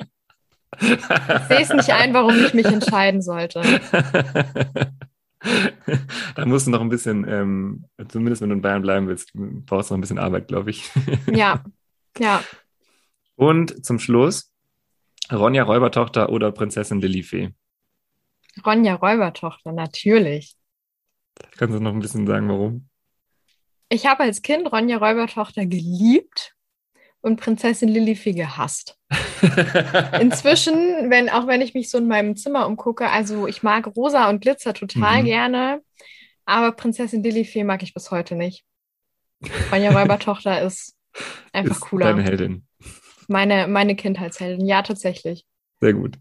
ich 0.80 0.88
sehe 0.88 1.62
es 1.62 1.74
nicht 1.74 1.90
ein, 1.90 2.14
warum 2.14 2.42
ich 2.42 2.54
mich 2.54 2.68
entscheiden 2.68 3.22
sollte. 3.22 3.62
da 6.36 6.46
musst 6.46 6.68
du 6.68 6.72
noch 6.72 6.82
ein 6.82 6.90
bisschen, 6.90 7.28
ähm, 7.28 7.86
zumindest 8.08 8.42
wenn 8.42 8.50
du 8.50 8.56
in 8.56 8.62
Bayern 8.62 8.82
bleiben 8.82 9.08
willst, 9.08 9.32
brauchst 9.34 9.90
du 9.90 9.94
noch 9.94 9.98
ein 9.98 10.02
bisschen 10.02 10.20
Arbeit, 10.20 10.48
glaube 10.48 10.70
ich. 10.70 10.90
ja, 11.32 11.64
ja. 12.18 12.44
Und 13.36 13.86
zum 13.86 14.00
Schluss, 14.00 14.52
Ronja 15.32 15.64
Räubertochter 15.64 16.30
oder 16.30 16.52
Prinzessin 16.52 17.02
Lilifee? 17.02 17.54
Ronja 18.66 18.96
Räubertochter, 18.96 19.72
natürlich. 19.72 20.56
Kannst 21.58 21.76
du 21.76 21.80
noch 21.80 21.94
ein 21.94 22.00
bisschen 22.00 22.28
sagen, 22.28 22.48
warum? 22.50 22.90
Ich 23.90 24.06
habe 24.06 24.24
als 24.24 24.42
Kind 24.42 24.72
Ronja 24.72 24.98
Räubertochter 24.98 25.66
geliebt 25.66 26.53
und 27.24 27.40
Prinzessin 27.40 27.90
Lilifee 27.90 28.34
gehasst. 28.34 28.98
Inzwischen, 30.20 31.10
wenn, 31.10 31.30
auch 31.30 31.48
wenn 31.48 31.62
ich 31.62 31.74
mich 31.74 31.90
so 31.90 31.98
in 31.98 32.08
meinem 32.08 32.36
Zimmer 32.36 32.68
umgucke, 32.68 33.10
also 33.10 33.48
ich 33.48 33.64
mag 33.64 33.88
Rosa 33.96 34.30
und 34.30 34.42
Glitzer 34.42 34.74
total 34.74 35.22
mhm. 35.22 35.26
gerne, 35.26 35.82
aber 36.46 36.74
Prinzessin 36.74 37.24
Lilifee 37.24 37.64
mag 37.64 37.82
ich 37.82 37.94
bis 37.94 38.12
heute 38.12 38.36
nicht. 38.36 38.66
Ronja 39.72 39.92
Räubertochter 39.92 40.62
ist 40.62 40.96
einfach 41.54 41.76
ist 41.76 41.82
cooler. 41.82 42.08
Deine 42.08 42.24
Heldin. 42.24 42.68
Meine, 43.30 43.68
meine 43.70 43.96
Kindheitsheldin, 43.96 44.66
ja, 44.66 44.82
tatsächlich. 44.82 45.46
Sehr 45.80 45.94
gut. 45.94 46.20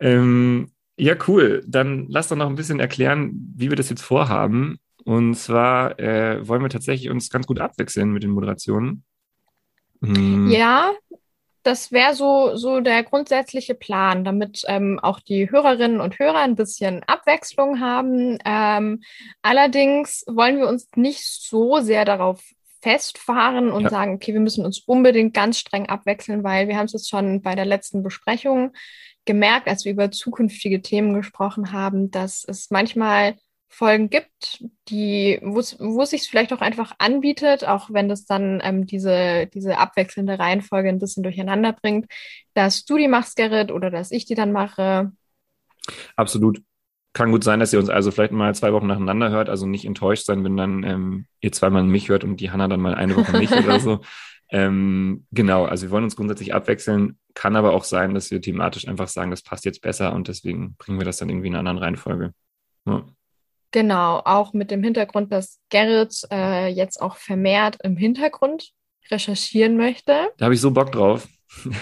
Ähm, 0.00 0.72
ja, 0.96 1.14
cool. 1.28 1.62
Dann 1.66 2.06
lass 2.08 2.28
doch 2.28 2.36
noch 2.36 2.48
ein 2.48 2.56
bisschen 2.56 2.80
erklären, 2.80 3.52
wie 3.56 3.70
wir 3.70 3.76
das 3.76 3.90
jetzt 3.90 4.02
vorhaben. 4.02 4.78
Und 5.04 5.36
zwar 5.36 6.00
äh, 6.00 6.46
wollen 6.46 6.62
wir 6.62 6.68
tatsächlich 6.68 7.10
uns 7.10 7.30
ganz 7.30 7.46
gut 7.46 7.60
abwechseln 7.60 8.12
mit 8.12 8.24
den 8.24 8.30
Moderationen. 8.30 9.04
Mhm. 10.02 10.50
Ja, 10.50 10.92
das 11.62 11.92
wäre 11.92 12.14
so, 12.14 12.56
so 12.56 12.80
der 12.80 13.04
grundsätzliche 13.04 13.74
Plan, 13.74 14.24
damit 14.24 14.64
ähm, 14.66 14.98
auch 15.00 15.20
die 15.20 15.50
Hörerinnen 15.50 16.00
und 16.00 16.18
Hörer 16.18 16.40
ein 16.40 16.56
bisschen 16.56 17.02
Abwechslung 17.04 17.80
haben. 17.80 18.38
Ähm, 18.44 19.02
allerdings 19.42 20.24
wollen 20.26 20.58
wir 20.58 20.68
uns 20.68 20.88
nicht 20.96 21.24
so 21.24 21.78
sehr 21.80 22.04
darauf 22.04 22.42
festfahren 22.82 23.70
und 23.70 23.84
ja. 23.84 23.90
sagen, 23.90 24.14
okay, 24.14 24.32
wir 24.32 24.40
müssen 24.40 24.64
uns 24.64 24.80
unbedingt 24.80 25.34
ganz 25.34 25.58
streng 25.58 25.88
abwechseln, 25.88 26.42
weil 26.42 26.66
wir 26.66 26.76
haben 26.76 26.86
es 26.86 26.94
jetzt 26.94 27.08
schon 27.08 27.40
bei 27.40 27.54
der 27.54 27.64
letzten 27.64 28.02
Besprechung 28.02 28.72
gemerkt, 29.24 29.68
als 29.68 29.84
wir 29.84 29.92
über 29.92 30.10
zukünftige 30.10 30.82
Themen 30.82 31.14
gesprochen 31.14 31.70
haben, 31.70 32.10
dass 32.10 32.44
es 32.44 32.70
manchmal 32.70 33.36
Folgen 33.72 34.10
gibt, 34.10 34.64
die, 34.88 35.40
wo 35.42 35.58
es 35.60 36.10
sich 36.10 36.28
vielleicht 36.28 36.52
auch 36.52 36.60
einfach 36.60 36.92
anbietet, 36.98 37.66
auch 37.66 37.88
wenn 37.90 38.08
das 38.08 38.26
dann 38.26 38.60
ähm, 38.62 38.86
diese, 38.86 39.46
diese 39.46 39.78
abwechselnde 39.78 40.38
Reihenfolge 40.38 40.90
ein 40.90 40.98
bisschen 40.98 41.22
durcheinander 41.22 41.72
bringt, 41.72 42.06
dass 42.52 42.84
du 42.84 42.98
die 42.98 43.08
machst, 43.08 43.36
Gerrit, 43.36 43.72
oder 43.72 43.90
dass 43.90 44.10
ich 44.10 44.26
die 44.26 44.34
dann 44.34 44.52
mache. 44.52 45.12
Absolut 46.16 46.60
kann 47.14 47.30
gut 47.30 47.44
sein, 47.44 47.60
dass 47.60 47.72
ihr 47.72 47.78
uns 47.78 47.90
also 47.90 48.10
vielleicht 48.10 48.32
mal 48.32 48.54
zwei 48.54 48.72
Wochen 48.72 48.86
nacheinander 48.86 49.30
hört, 49.30 49.48
also 49.48 49.66
nicht 49.66 49.84
enttäuscht 49.84 50.24
sein, 50.24 50.44
wenn 50.44 50.56
dann 50.56 50.82
ähm, 50.82 51.26
ihr 51.40 51.52
zweimal 51.52 51.82
mich 51.82 52.08
hört 52.08 52.24
und 52.24 52.38
die 52.38 52.50
Hanna 52.50 52.68
dann 52.68 52.80
mal 52.80 52.94
eine 52.94 53.16
Woche 53.16 53.36
nicht 53.38 53.52
oder 53.52 53.80
so. 53.80 54.00
Ähm, 54.54 55.26
genau, 55.32 55.64
also 55.64 55.84
wir 55.86 55.90
wollen 55.92 56.04
uns 56.04 56.14
grundsätzlich 56.14 56.52
abwechseln, 56.52 57.18
kann 57.32 57.56
aber 57.56 57.72
auch 57.72 57.84
sein, 57.84 58.12
dass 58.12 58.30
wir 58.30 58.42
thematisch 58.42 58.86
einfach 58.86 59.08
sagen, 59.08 59.30
das 59.30 59.40
passt 59.40 59.64
jetzt 59.64 59.80
besser 59.80 60.12
und 60.12 60.28
deswegen 60.28 60.76
bringen 60.76 60.98
wir 60.98 61.06
das 61.06 61.16
dann 61.16 61.30
irgendwie 61.30 61.48
in 61.48 61.54
einer 61.54 61.60
anderen 61.60 61.78
Reihenfolge. 61.78 62.34
Ja. 62.84 63.06
Genau, 63.72 64.20
auch 64.24 64.52
mit 64.52 64.70
dem 64.70 64.82
Hintergrund, 64.82 65.32
dass 65.32 65.58
Gerrit 65.70 66.26
äh, 66.30 66.68
jetzt 66.68 67.00
auch 67.00 67.16
vermehrt 67.16 67.78
im 67.82 67.96
Hintergrund 67.96 68.72
recherchieren 69.10 69.76
möchte. 69.76 70.30
Da 70.36 70.44
habe 70.44 70.54
ich 70.54 70.60
so 70.60 70.70
Bock 70.70 70.92
drauf. 70.92 71.26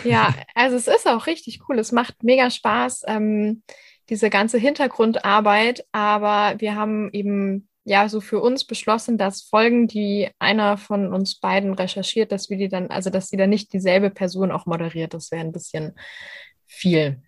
Ja, 0.05 0.35
also 0.55 0.77
es 0.77 0.87
ist 0.87 1.09
auch 1.09 1.27
richtig 1.27 1.61
cool. 1.69 1.79
Es 1.79 1.93
macht 1.93 2.23
mega 2.23 2.51
Spaß. 2.51 3.03
Ähm, 3.07 3.63
diese 4.09 4.31
ganze 4.31 4.59
Hintergrundarbeit, 4.59 5.85
aber 5.93 6.61
wir 6.61 6.75
haben 6.75 7.11
eben 7.13 7.69
ja 7.85 8.09
so 8.09 8.21
für 8.21 8.41
uns 8.41 8.65
beschlossen, 8.65 9.19
dass 9.19 9.43
Folgen, 9.43 9.87
die 9.87 10.29
einer 10.39 10.77
von 10.77 11.13
uns 11.13 11.39
beiden 11.39 11.75
recherchiert, 11.75 12.33
dass 12.33 12.51
wir 12.51 12.57
die 12.57 12.69
dann, 12.69 12.89
also 12.89 13.11
dass 13.11 13.29
sie 13.29 13.37
dann 13.37 13.51
nicht 13.51 13.73
dieselbe 13.73 14.11
Person 14.11 14.51
auch 14.51 14.67
moderiert, 14.67 15.15
das 15.15 15.31
wäre 15.31 15.43
ein 15.43 15.53
bisschen 15.53 15.95
viel. 16.67 17.23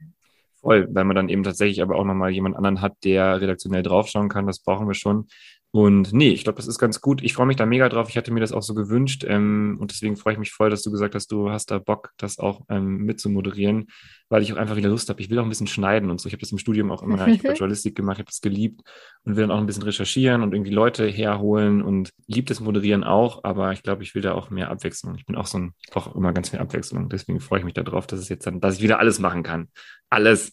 Voll, 0.65 0.87
weil 0.93 1.05
man 1.05 1.17
dann 1.17 1.29
eben 1.29 1.43
tatsächlich 1.43 1.83
aber 1.83 1.97
auch 1.97 2.05
nochmal 2.05 2.31
jemand 2.31 2.55
anderen 2.57 2.81
hat, 2.81 2.95
der 3.03 3.41
redaktionell 3.41 3.83
draufschauen 3.83 4.29
kann, 4.29 4.47
das 4.47 4.61
brauchen 4.61 4.87
wir 4.87 4.95
schon. 4.95 5.27
Und 5.75 6.13
nee, 6.13 6.29
ich 6.29 6.45
glaube, 6.45 6.59
das 6.59 6.67
ist 6.67 6.79
ganz 6.79 7.01
gut. 7.01 7.23
Ich 7.23 7.33
freue 7.33 7.47
mich 7.47 7.57
da 7.57 7.65
mega 7.65 7.89
drauf. 7.89 8.11
Ich 8.11 8.19
hatte 8.19 8.31
mir 8.31 8.41
das 8.41 8.53
auch 8.53 8.61
so 8.61 8.75
gewünscht. 8.75 9.25
Ähm, 9.27 9.79
und 9.81 9.91
deswegen 9.91 10.19
freue 10.19 10.35
ich 10.35 10.39
mich 10.39 10.53
voll, 10.53 10.69
dass 10.69 10.83
du 10.83 10.91
gesagt 10.91 11.15
hast, 11.15 11.33
du 11.33 11.51
hast 11.51 11.71
da 11.71 11.79
Bock, 11.79 12.11
das 12.19 12.39
auch 12.39 12.61
ähm, 12.69 12.99
mitzumoderieren, 12.99 13.87
weil 14.29 14.43
ich 14.43 14.53
auch 14.53 14.59
einfach 14.59 14.77
wieder 14.77 14.91
Lust 14.91 15.09
habe. 15.09 15.23
Ich 15.23 15.31
will 15.31 15.39
auch 15.39 15.45
ein 15.45 15.49
bisschen 15.49 15.67
schneiden 15.67 16.11
und 16.11 16.21
so. 16.21 16.27
Ich 16.27 16.35
habe 16.35 16.43
das 16.43 16.53
im 16.53 16.59
Studium 16.59 16.91
auch 16.91 17.03
immer, 17.03 17.27
ich 17.27 17.39
habe 17.39 17.55
Journalistik 17.55 17.97
gemacht, 17.97 18.17
ich 18.17 18.21
habe 18.21 18.31
das 18.31 18.43
geliebt 18.43 18.83
und 19.25 19.37
will 19.37 19.45
dann 19.45 19.51
auch 19.51 19.61
ein 19.61 19.65
bisschen 19.65 19.83
recherchieren 19.83 20.43
und 20.43 20.53
irgendwie 20.53 20.73
Leute 20.73 21.07
herholen 21.07 21.81
und 21.81 22.11
liebt 22.27 22.51
das 22.51 22.61
Moderieren 22.61 23.03
auch. 23.03 23.43
Aber 23.43 23.73
ich 23.73 23.83
glaube, 23.83 24.03
ich 24.03 24.15
will 24.15 24.21
da 24.21 24.35
auch 24.35 24.51
mehr 24.51 24.71
Abwechslung. 24.71 25.15
Ich 25.15 25.25
bin 25.25 25.37
auch 25.37 25.47
so 25.47 25.57
ein, 25.59 25.73
auch 25.95 26.15
immer 26.15 26.35
ganz 26.35 26.51
viel 26.51 26.59
Abwechslung. 26.59 27.09
Deswegen 27.09 27.41
freue 27.41 27.61
ich 27.61 27.65
mich 27.65 27.73
darauf, 27.75 28.07
dass 28.07 28.21
es 28.21 28.29
jetzt 28.29 28.47
dann, 28.47 28.61
dass 28.61 28.77
ich 28.77 28.83
wieder 28.83 28.99
alles 28.99 29.19
machen 29.21 29.43
kann. 29.43 29.69
Alles. 30.11 30.53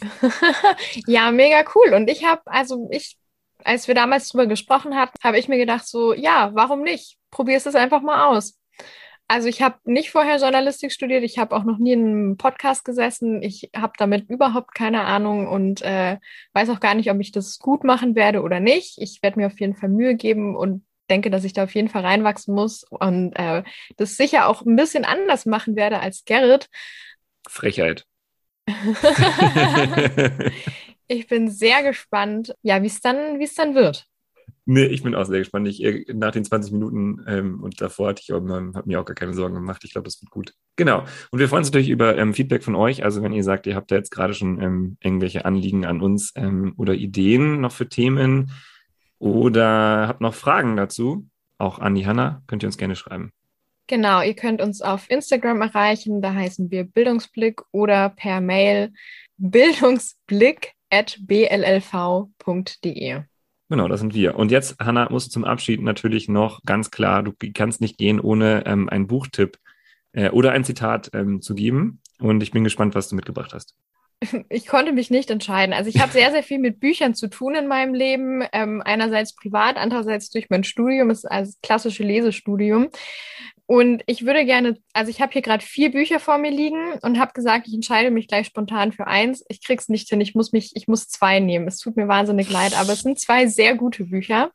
ja, 1.06 1.30
mega 1.30 1.62
cool. 1.76 1.94
Und 1.94 2.10
ich 2.10 2.24
habe, 2.24 2.42
also 2.46 2.88
ich 2.90 3.18
als 3.64 3.88
wir 3.88 3.94
damals 3.94 4.28
drüber 4.28 4.46
gesprochen 4.46 4.96
hatten, 4.96 5.16
habe 5.22 5.38
ich 5.38 5.48
mir 5.48 5.58
gedacht, 5.58 5.86
so, 5.86 6.14
ja, 6.14 6.50
warum 6.54 6.82
nicht? 6.82 7.18
Probier 7.30 7.56
es 7.56 7.66
einfach 7.74 8.02
mal 8.02 8.28
aus. 8.28 8.58
Also 9.28 9.48
ich 9.48 9.62
habe 9.62 9.78
nicht 9.84 10.10
vorher 10.10 10.36
Journalistik 10.36 10.92
studiert, 10.92 11.22
ich 11.22 11.38
habe 11.38 11.56
auch 11.56 11.64
noch 11.64 11.78
nie 11.78 11.92
in 11.92 12.06
einem 12.06 12.36
Podcast 12.36 12.84
gesessen, 12.84 13.42
ich 13.42 13.70
habe 13.74 13.94
damit 13.96 14.28
überhaupt 14.28 14.74
keine 14.74 15.04
Ahnung 15.04 15.48
und 15.48 15.80
äh, 15.80 16.18
weiß 16.52 16.68
auch 16.68 16.80
gar 16.80 16.94
nicht, 16.94 17.10
ob 17.10 17.18
ich 17.18 17.32
das 17.32 17.58
gut 17.58 17.82
machen 17.82 18.14
werde 18.14 18.42
oder 18.42 18.60
nicht. 18.60 18.98
Ich 18.98 19.22
werde 19.22 19.38
mir 19.38 19.46
auf 19.46 19.58
jeden 19.58 19.74
Fall 19.74 19.88
Mühe 19.88 20.16
geben 20.16 20.54
und 20.54 20.84
denke, 21.08 21.30
dass 21.30 21.44
ich 21.44 21.54
da 21.54 21.64
auf 21.64 21.74
jeden 21.74 21.88
Fall 21.88 22.04
reinwachsen 22.04 22.54
muss 22.54 22.84
und 22.84 23.32
äh, 23.34 23.62
das 23.96 24.16
sicher 24.16 24.48
auch 24.48 24.62
ein 24.62 24.76
bisschen 24.76 25.06
anders 25.06 25.46
machen 25.46 25.76
werde 25.76 26.00
als 26.00 26.26
Gerrit. 26.26 26.68
Frechheit. 27.48 28.04
Ich 31.12 31.26
bin 31.26 31.50
sehr 31.50 31.82
gespannt, 31.82 32.54
ja, 32.62 32.82
wie 32.82 32.86
es 32.86 33.00
dann, 33.00 33.40
es 33.40 33.54
dann 33.54 33.74
wird. 33.74 34.06
Nee, 34.64 34.86
ich 34.86 35.02
bin 35.02 35.14
auch 35.14 35.24
sehr 35.24 35.40
gespannt. 35.40 35.66
Ich, 35.68 35.82
äh, 35.82 36.04
nach 36.14 36.30
den 36.30 36.44
20 36.44 36.72
Minuten 36.72 37.22
ähm, 37.26 37.62
und 37.62 37.80
davor 37.80 38.08
hatte 38.08 38.22
ich 38.22 38.32
auch, 38.32 38.40
mir 38.40 39.00
auch 39.00 39.04
gar 39.04 39.14
keine 39.14 39.34
Sorgen 39.34 39.54
gemacht. 39.54 39.82
Ich 39.84 39.92
glaube, 39.92 40.04
das 40.04 40.22
wird 40.22 40.30
gut. 40.30 40.54
Genau. 40.76 41.04
Und 41.30 41.38
wir 41.38 41.48
freuen 41.48 41.60
uns 41.60 41.68
natürlich 41.68 41.90
über 41.90 42.16
ähm, 42.16 42.32
Feedback 42.32 42.62
von 42.62 42.76
euch. 42.76 43.04
Also 43.04 43.22
wenn 43.22 43.32
ihr 43.32 43.44
sagt, 43.44 43.66
ihr 43.66 43.74
habt 43.74 43.90
da 43.90 43.96
jetzt 43.96 44.10
gerade 44.10 44.34
schon 44.34 44.62
ähm, 44.62 44.96
irgendwelche 45.00 45.44
Anliegen 45.44 45.84
an 45.84 46.00
uns 46.00 46.32
ähm, 46.36 46.74
oder 46.76 46.94
Ideen 46.94 47.60
noch 47.60 47.72
für 47.72 47.88
Themen 47.88 48.52
oder 49.18 50.06
habt 50.08 50.20
noch 50.20 50.34
Fragen 50.34 50.76
dazu, 50.76 51.26
auch 51.58 51.78
an 51.78 51.94
die 51.94 52.06
Hanna, 52.06 52.42
könnt 52.46 52.62
ihr 52.62 52.68
uns 52.68 52.78
gerne 52.78 52.96
schreiben. 52.96 53.32
Genau, 53.88 54.22
ihr 54.22 54.34
könnt 54.34 54.62
uns 54.62 54.80
auf 54.80 55.10
Instagram 55.10 55.60
erreichen, 55.60 56.22
da 56.22 56.34
heißen 56.34 56.70
wir 56.70 56.84
Bildungsblick 56.84 57.60
oder 57.72 58.08
per 58.10 58.40
Mail 58.40 58.92
bildungsblick.bllv.de. 60.92 63.22
Genau, 63.68 63.88
das 63.88 64.00
sind 64.00 64.14
wir. 64.14 64.36
Und 64.36 64.50
jetzt, 64.50 64.78
Hanna, 64.78 65.08
musst 65.10 65.28
du 65.28 65.30
zum 65.30 65.44
Abschied 65.44 65.80
natürlich 65.80 66.28
noch 66.28 66.62
ganz 66.64 66.90
klar, 66.90 67.22
du 67.22 67.32
kannst 67.54 67.80
nicht 67.80 67.96
gehen, 67.96 68.20
ohne 68.20 68.64
ähm, 68.66 68.90
einen 68.90 69.06
Buchtipp 69.06 69.58
äh, 70.12 70.28
oder 70.28 70.52
ein 70.52 70.64
Zitat 70.64 71.10
ähm, 71.14 71.40
zu 71.40 71.54
geben. 71.54 72.00
Und 72.20 72.42
ich 72.42 72.50
bin 72.50 72.64
gespannt, 72.64 72.94
was 72.94 73.08
du 73.08 73.16
mitgebracht 73.16 73.54
hast. 73.54 73.74
Ich 74.50 74.68
konnte 74.68 74.92
mich 74.92 75.10
nicht 75.10 75.30
entscheiden. 75.30 75.72
Also 75.72 75.90
ich 75.90 76.00
habe 76.00 76.12
sehr, 76.12 76.30
sehr 76.30 76.44
viel 76.44 76.60
mit 76.60 76.78
Büchern 76.78 77.14
zu 77.14 77.28
tun 77.28 77.56
in 77.56 77.66
meinem 77.66 77.92
Leben. 77.92 78.44
Ähm, 78.52 78.80
einerseits 78.84 79.34
privat, 79.34 79.76
andererseits 79.76 80.30
durch 80.30 80.48
mein 80.48 80.62
Studium, 80.62 81.08
das 81.08 81.24
ist 81.24 81.30
also 81.30 81.52
klassische 81.60 82.04
Lesestudium. 82.04 82.90
Und 83.72 84.02
ich 84.04 84.26
würde 84.26 84.44
gerne, 84.44 84.76
also 84.92 85.08
ich 85.08 85.22
habe 85.22 85.32
hier 85.32 85.40
gerade 85.40 85.64
vier 85.64 85.92
Bücher 85.92 86.20
vor 86.20 86.36
mir 86.36 86.50
liegen 86.50 86.92
und 87.00 87.18
habe 87.18 87.32
gesagt, 87.32 87.66
ich 87.66 87.72
entscheide 87.72 88.10
mich 88.10 88.28
gleich 88.28 88.48
spontan 88.48 88.92
für 88.92 89.06
eins. 89.06 89.42
Ich 89.48 89.64
krieg's 89.64 89.88
nicht 89.88 90.10
hin. 90.10 90.20
Ich 90.20 90.34
muss 90.34 90.52
mich, 90.52 90.72
ich 90.74 90.88
muss 90.88 91.08
zwei 91.08 91.40
nehmen. 91.40 91.66
Es 91.68 91.78
tut 91.78 91.96
mir 91.96 92.06
wahnsinnig 92.06 92.50
leid, 92.50 92.78
aber 92.78 92.92
es 92.92 93.00
sind 93.00 93.18
zwei 93.18 93.46
sehr 93.46 93.74
gute 93.74 94.04
Bücher. 94.04 94.50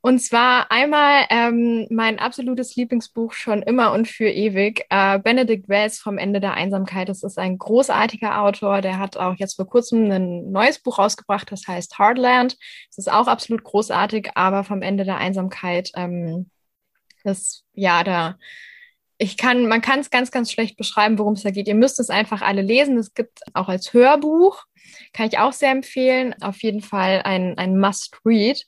Und 0.00 0.20
zwar 0.20 0.72
einmal 0.72 1.26
ähm, 1.28 1.88
mein 1.90 2.18
absolutes 2.18 2.74
Lieblingsbuch 2.74 3.34
schon 3.34 3.60
immer 3.60 3.92
und 3.92 4.08
für 4.08 4.30
ewig, 4.30 4.86
äh, 4.88 5.18
Benedict 5.18 5.68
Wells 5.68 5.98
vom 5.98 6.16
Ende 6.16 6.40
der 6.40 6.54
Einsamkeit. 6.54 7.10
Das 7.10 7.22
ist 7.22 7.38
ein 7.38 7.58
großartiger 7.58 8.40
Autor, 8.40 8.80
der 8.80 8.98
hat 8.98 9.18
auch 9.18 9.34
jetzt 9.36 9.56
vor 9.56 9.68
kurzem 9.68 10.10
ein 10.10 10.50
neues 10.50 10.78
Buch 10.78 10.98
rausgebracht, 10.98 11.52
das 11.52 11.68
heißt 11.68 11.98
Hardland. 11.98 12.56
Es 12.90 12.96
ist 12.96 13.12
auch 13.12 13.26
absolut 13.26 13.62
großartig, 13.62 14.30
aber 14.36 14.64
vom 14.64 14.80
Ende 14.80 15.04
der 15.04 15.18
Einsamkeit, 15.18 15.90
ähm, 15.96 16.48
das, 17.28 17.64
ja, 17.74 18.02
da, 18.04 18.38
ich 19.18 19.36
kann, 19.36 19.66
man 19.66 19.80
kann 19.80 20.00
es 20.00 20.10
ganz, 20.10 20.30
ganz 20.30 20.52
schlecht 20.52 20.76
beschreiben, 20.76 21.18
worum 21.18 21.34
es 21.34 21.42
da 21.42 21.50
geht. 21.50 21.68
Ihr 21.68 21.74
müsst 21.74 21.98
es 21.98 22.08
einfach 22.08 22.40
alle 22.40 22.62
lesen. 22.62 22.96
Es 22.96 23.14
gibt 23.14 23.40
auch 23.52 23.68
als 23.68 23.92
Hörbuch, 23.92 24.64
kann 25.12 25.26
ich 25.26 25.38
auch 25.38 25.52
sehr 25.52 25.72
empfehlen. 25.72 26.34
Auf 26.40 26.62
jeden 26.62 26.82
Fall 26.82 27.22
ein, 27.24 27.58
ein 27.58 27.78
Must-Read. 27.78 28.64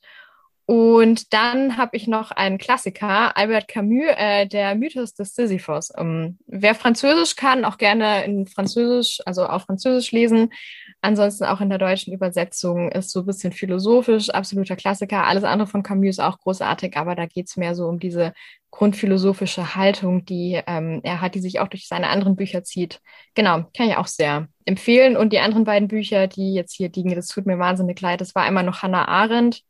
Und 0.70 1.32
dann 1.32 1.78
habe 1.78 1.96
ich 1.96 2.06
noch 2.06 2.30
einen 2.30 2.56
Klassiker, 2.56 3.36
Albert 3.36 3.66
Camus, 3.66 4.04
äh, 4.16 4.46
der 4.46 4.76
Mythos 4.76 5.14
des 5.14 5.34
Sisyphos. 5.34 5.92
Ähm, 5.98 6.38
wer 6.46 6.76
Französisch 6.76 7.34
kann, 7.34 7.64
auch 7.64 7.76
gerne 7.76 8.24
in 8.24 8.46
Französisch, 8.46 9.18
also 9.26 9.46
auf 9.46 9.62
Französisch 9.62 10.12
lesen. 10.12 10.52
Ansonsten 11.00 11.42
auch 11.46 11.60
in 11.60 11.70
der 11.70 11.78
deutschen 11.78 12.14
Übersetzung 12.14 12.92
ist 12.92 13.10
so 13.10 13.18
ein 13.18 13.26
bisschen 13.26 13.52
philosophisch, 13.52 14.30
absoluter 14.30 14.76
Klassiker. 14.76 15.26
Alles 15.26 15.42
andere 15.42 15.66
von 15.66 15.82
Camus 15.82 16.10
ist 16.10 16.20
auch 16.20 16.38
großartig, 16.38 16.96
aber 16.96 17.16
da 17.16 17.26
geht 17.26 17.48
es 17.48 17.56
mehr 17.56 17.74
so 17.74 17.88
um 17.88 17.98
diese 17.98 18.32
grundphilosophische 18.70 19.74
Haltung, 19.74 20.24
die 20.24 20.62
ähm, 20.68 21.00
er 21.02 21.20
hat, 21.20 21.34
die 21.34 21.40
sich 21.40 21.58
auch 21.58 21.66
durch 21.66 21.88
seine 21.88 22.10
anderen 22.10 22.36
Bücher 22.36 22.62
zieht. 22.62 23.00
Genau, 23.34 23.64
kann 23.76 23.88
ich 23.88 23.96
auch 23.96 24.06
sehr 24.06 24.46
empfehlen. 24.66 25.16
Und 25.16 25.32
die 25.32 25.40
anderen 25.40 25.64
beiden 25.64 25.88
Bücher, 25.88 26.28
die 26.28 26.54
jetzt 26.54 26.76
hier 26.76 26.92
liegen, 26.94 27.12
das 27.16 27.26
tut 27.26 27.46
mir 27.46 27.58
wahnsinnig 27.58 28.00
leid. 28.00 28.20
Das 28.20 28.36
war 28.36 28.44
einmal 28.44 28.62
noch 28.62 28.82
Hannah 28.84 29.08
Arendt 29.08 29.64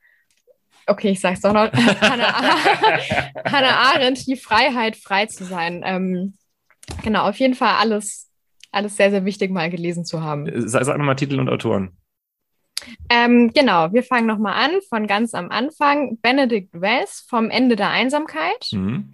okay, 0.87 1.11
ich 1.11 1.21
sag's 1.21 1.41
doch 1.41 1.53
noch, 1.53 1.73
Hannah, 2.01 2.35
Hannah 3.45 3.77
Arendt, 3.93 4.27
die 4.27 4.37
Freiheit, 4.37 4.97
frei 4.97 5.27
zu 5.27 5.45
sein. 5.45 5.83
Ähm, 5.85 6.35
genau, 7.03 7.29
auf 7.29 7.37
jeden 7.37 7.55
Fall 7.55 7.75
alles, 7.79 8.29
alles 8.73 8.97
sehr, 8.97 9.11
sehr 9.11 9.25
wichtig, 9.25 9.51
mal 9.51 9.71
gelesen 9.71 10.05
zu 10.05 10.23
haben. 10.23 10.51
Sag, 10.69 10.85
sag 10.85 10.99
nochmal 10.99 11.17
Titel 11.17 11.39
und 11.39 11.49
Autoren. 11.49 11.97
Ähm, 13.09 13.53
genau, 13.53 13.93
wir 13.93 14.03
fangen 14.03 14.27
nochmal 14.27 14.55
an, 14.55 14.81
von 14.89 15.07
ganz 15.07 15.35
am 15.35 15.51
Anfang. 15.51 16.19
Benedict 16.23 16.71
Wells 16.73 17.27
vom 17.29 17.51
Ende 17.51 17.77
der 17.77 17.91
Einsamkeit. 17.91 18.69
Mhm. 18.73 19.13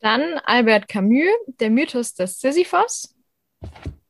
Dann 0.00 0.38
Albert 0.44 0.88
Camus, 0.88 1.28
der 1.60 1.70
Mythos 1.70 2.14
des 2.14 2.40
Sisyphos. 2.40 3.14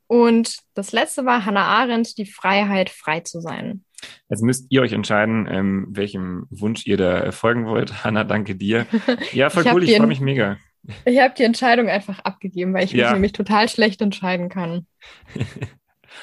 Und 0.07 0.59
das 0.75 0.93
letzte 0.93 1.25
war 1.25 1.45
Hannah 1.45 1.67
Arendt, 1.67 2.19
die 2.19 2.27
Freiheit, 2.27 2.91
frei 2.91 3.21
zu 3.21 3.41
sein. 3.41 3.85
Jetzt 4.29 4.43
müsst 4.43 4.67
ihr 4.71 4.83
euch 4.83 4.93
entscheiden, 4.93 5.49
ähm, 5.51 5.87
welchem 5.91 6.47
Wunsch 6.51 6.87
ihr 6.87 6.97
da 6.97 7.33
folgen 7.33 7.67
wollt. 7.67 8.05
Hanna, 8.05 8.25
danke 8.25 8.55
dir. 8.55 8.87
Ja, 9.33 9.51
voll 9.51 9.67
ich 9.67 9.73
cool, 9.73 9.83
ich 9.85 9.97
freue 9.97 10.07
mich 10.07 10.21
mega. 10.21 10.57
Ich 11.05 11.21
habe 11.21 11.35
die 11.37 11.45
Entscheidung 11.45 11.89
einfach 11.89 12.19
abgegeben, 12.21 12.75
weil 12.75 12.85
ich 12.85 12.93
ja. 12.93 13.07
mich 13.07 13.13
nämlich 13.15 13.33
total 13.33 13.69
schlecht 13.69 14.01
entscheiden 14.01 14.49
kann. 14.49 14.87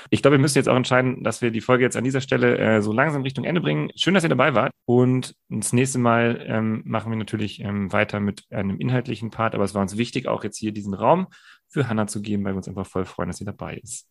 Ich 0.09 0.21
glaube, 0.21 0.37
wir 0.37 0.41
müssen 0.41 0.57
jetzt 0.57 0.69
auch 0.69 0.75
entscheiden, 0.75 1.23
dass 1.23 1.41
wir 1.41 1.51
die 1.51 1.61
Folge 1.61 1.83
jetzt 1.83 1.97
an 1.97 2.03
dieser 2.03 2.21
Stelle 2.21 2.57
äh, 2.57 2.81
so 2.81 2.93
langsam 2.93 3.23
Richtung 3.23 3.43
Ende 3.43 3.61
bringen. 3.61 3.91
Schön, 3.95 4.13
dass 4.13 4.23
ihr 4.23 4.29
dabei 4.29 4.53
wart. 4.53 4.71
Und 4.85 5.35
das 5.49 5.73
nächste 5.73 5.99
Mal 5.99 6.43
ähm, 6.47 6.81
machen 6.85 7.11
wir 7.11 7.17
natürlich 7.17 7.59
ähm, 7.61 7.91
weiter 7.91 8.19
mit 8.19 8.43
einem 8.51 8.79
inhaltlichen 8.79 9.31
Part. 9.31 9.55
Aber 9.55 9.63
es 9.63 9.73
war 9.73 9.81
uns 9.81 9.97
wichtig, 9.97 10.27
auch 10.27 10.43
jetzt 10.43 10.57
hier 10.57 10.71
diesen 10.71 10.93
Raum 10.93 11.27
für 11.67 11.87
Hanna 11.87 12.07
zu 12.07 12.21
geben, 12.21 12.43
weil 12.43 12.53
wir 12.53 12.57
uns 12.57 12.67
einfach 12.67 12.87
voll 12.87 13.05
freuen, 13.05 13.29
dass 13.29 13.37
sie 13.37 13.45
dabei 13.45 13.77
ist. 13.77 14.07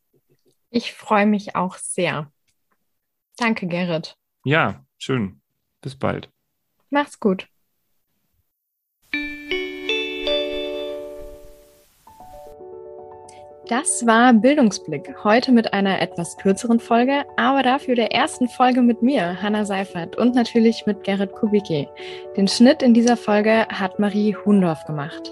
Ich 0.70 0.92
freue 0.92 1.26
mich 1.26 1.56
auch 1.56 1.76
sehr. 1.76 2.30
Danke, 3.38 3.68
Gerrit. 3.68 4.16
Ja, 4.44 4.84
schön. 4.98 5.40
Bis 5.80 5.96
bald. 5.96 6.28
Mach's 6.90 7.20
gut. 7.20 7.46
Das 13.68 14.06
war 14.06 14.32
Bildungsblick. 14.32 15.22
Heute 15.24 15.52
mit 15.52 15.74
einer 15.74 16.00
etwas 16.00 16.38
kürzeren 16.38 16.80
Folge, 16.80 17.26
aber 17.36 17.62
dafür 17.62 17.94
der 17.94 18.12
ersten 18.12 18.48
Folge 18.48 18.80
mit 18.80 19.02
mir, 19.02 19.42
Hanna 19.42 19.66
Seifert 19.66 20.16
und 20.16 20.34
natürlich 20.34 20.86
mit 20.86 21.04
Gerrit 21.04 21.32
Kubicki. 21.32 21.86
Den 22.36 22.48
Schnitt 22.48 22.82
in 22.82 22.94
dieser 22.94 23.18
Folge 23.18 23.68
hat 23.68 23.98
Marie 23.98 24.34
Hundorf 24.34 24.86
gemacht. 24.86 25.30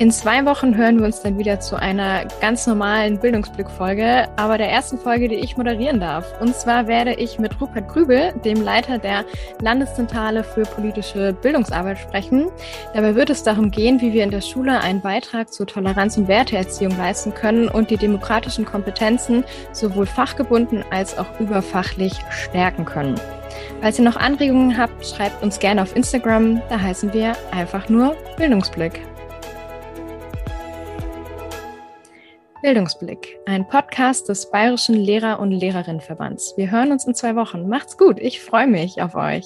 In 0.00 0.12
zwei 0.12 0.46
Wochen 0.46 0.76
hören 0.76 1.00
wir 1.00 1.06
uns 1.06 1.22
dann 1.22 1.38
wieder 1.38 1.58
zu 1.58 1.74
einer 1.74 2.24
ganz 2.40 2.68
normalen 2.68 3.18
Bildungsblick-Folge, 3.18 4.28
aber 4.36 4.56
der 4.56 4.70
ersten 4.70 4.96
Folge, 4.96 5.26
die 5.26 5.34
ich 5.34 5.56
moderieren 5.56 5.98
darf. 5.98 6.40
Und 6.40 6.54
zwar 6.54 6.86
werde 6.86 7.14
ich 7.14 7.40
mit 7.40 7.60
Rupert 7.60 7.88
Grübel, 7.88 8.32
dem 8.44 8.62
Leiter 8.62 8.98
der 8.98 9.24
Landeszentrale 9.60 10.44
für 10.44 10.62
politische 10.62 11.32
Bildungsarbeit, 11.32 11.98
sprechen. 11.98 12.48
Dabei 12.94 13.16
wird 13.16 13.28
es 13.30 13.42
darum 13.42 13.72
gehen, 13.72 14.00
wie 14.00 14.12
wir 14.12 14.22
in 14.22 14.30
der 14.30 14.40
Schule 14.40 14.80
einen 14.80 15.00
Beitrag 15.00 15.52
zur 15.52 15.66
Toleranz- 15.66 16.16
und 16.16 16.28
Werteerziehung 16.28 16.96
leisten 16.96 17.34
können 17.34 17.66
und 17.66 17.90
die 17.90 17.96
demokratischen 17.96 18.64
Kompetenzen 18.64 19.42
sowohl 19.72 20.06
fachgebunden 20.06 20.84
als 20.92 21.18
auch 21.18 21.40
überfachlich 21.40 22.12
stärken 22.30 22.84
können. 22.84 23.16
Falls 23.80 23.98
ihr 23.98 24.04
noch 24.04 24.16
Anregungen 24.16 24.78
habt, 24.78 25.04
schreibt 25.04 25.42
uns 25.42 25.58
gerne 25.58 25.82
auf 25.82 25.96
Instagram. 25.96 26.62
Da 26.68 26.80
heißen 26.80 27.12
wir 27.12 27.32
einfach 27.50 27.88
nur 27.88 28.14
Bildungsblick. 28.36 29.00
Bildungsblick, 32.62 33.38
ein 33.46 33.68
Podcast 33.68 34.28
des 34.28 34.50
Bayerischen 34.50 34.96
Lehrer- 34.96 35.38
und 35.38 35.52
Lehrerinnenverbands. 35.52 36.54
Wir 36.56 36.70
hören 36.70 36.90
uns 36.90 37.06
in 37.06 37.14
zwei 37.14 37.36
Wochen. 37.36 37.68
Macht's 37.68 37.96
gut, 37.96 38.18
ich 38.18 38.40
freue 38.40 38.66
mich 38.66 39.00
auf 39.00 39.14
euch. 39.14 39.44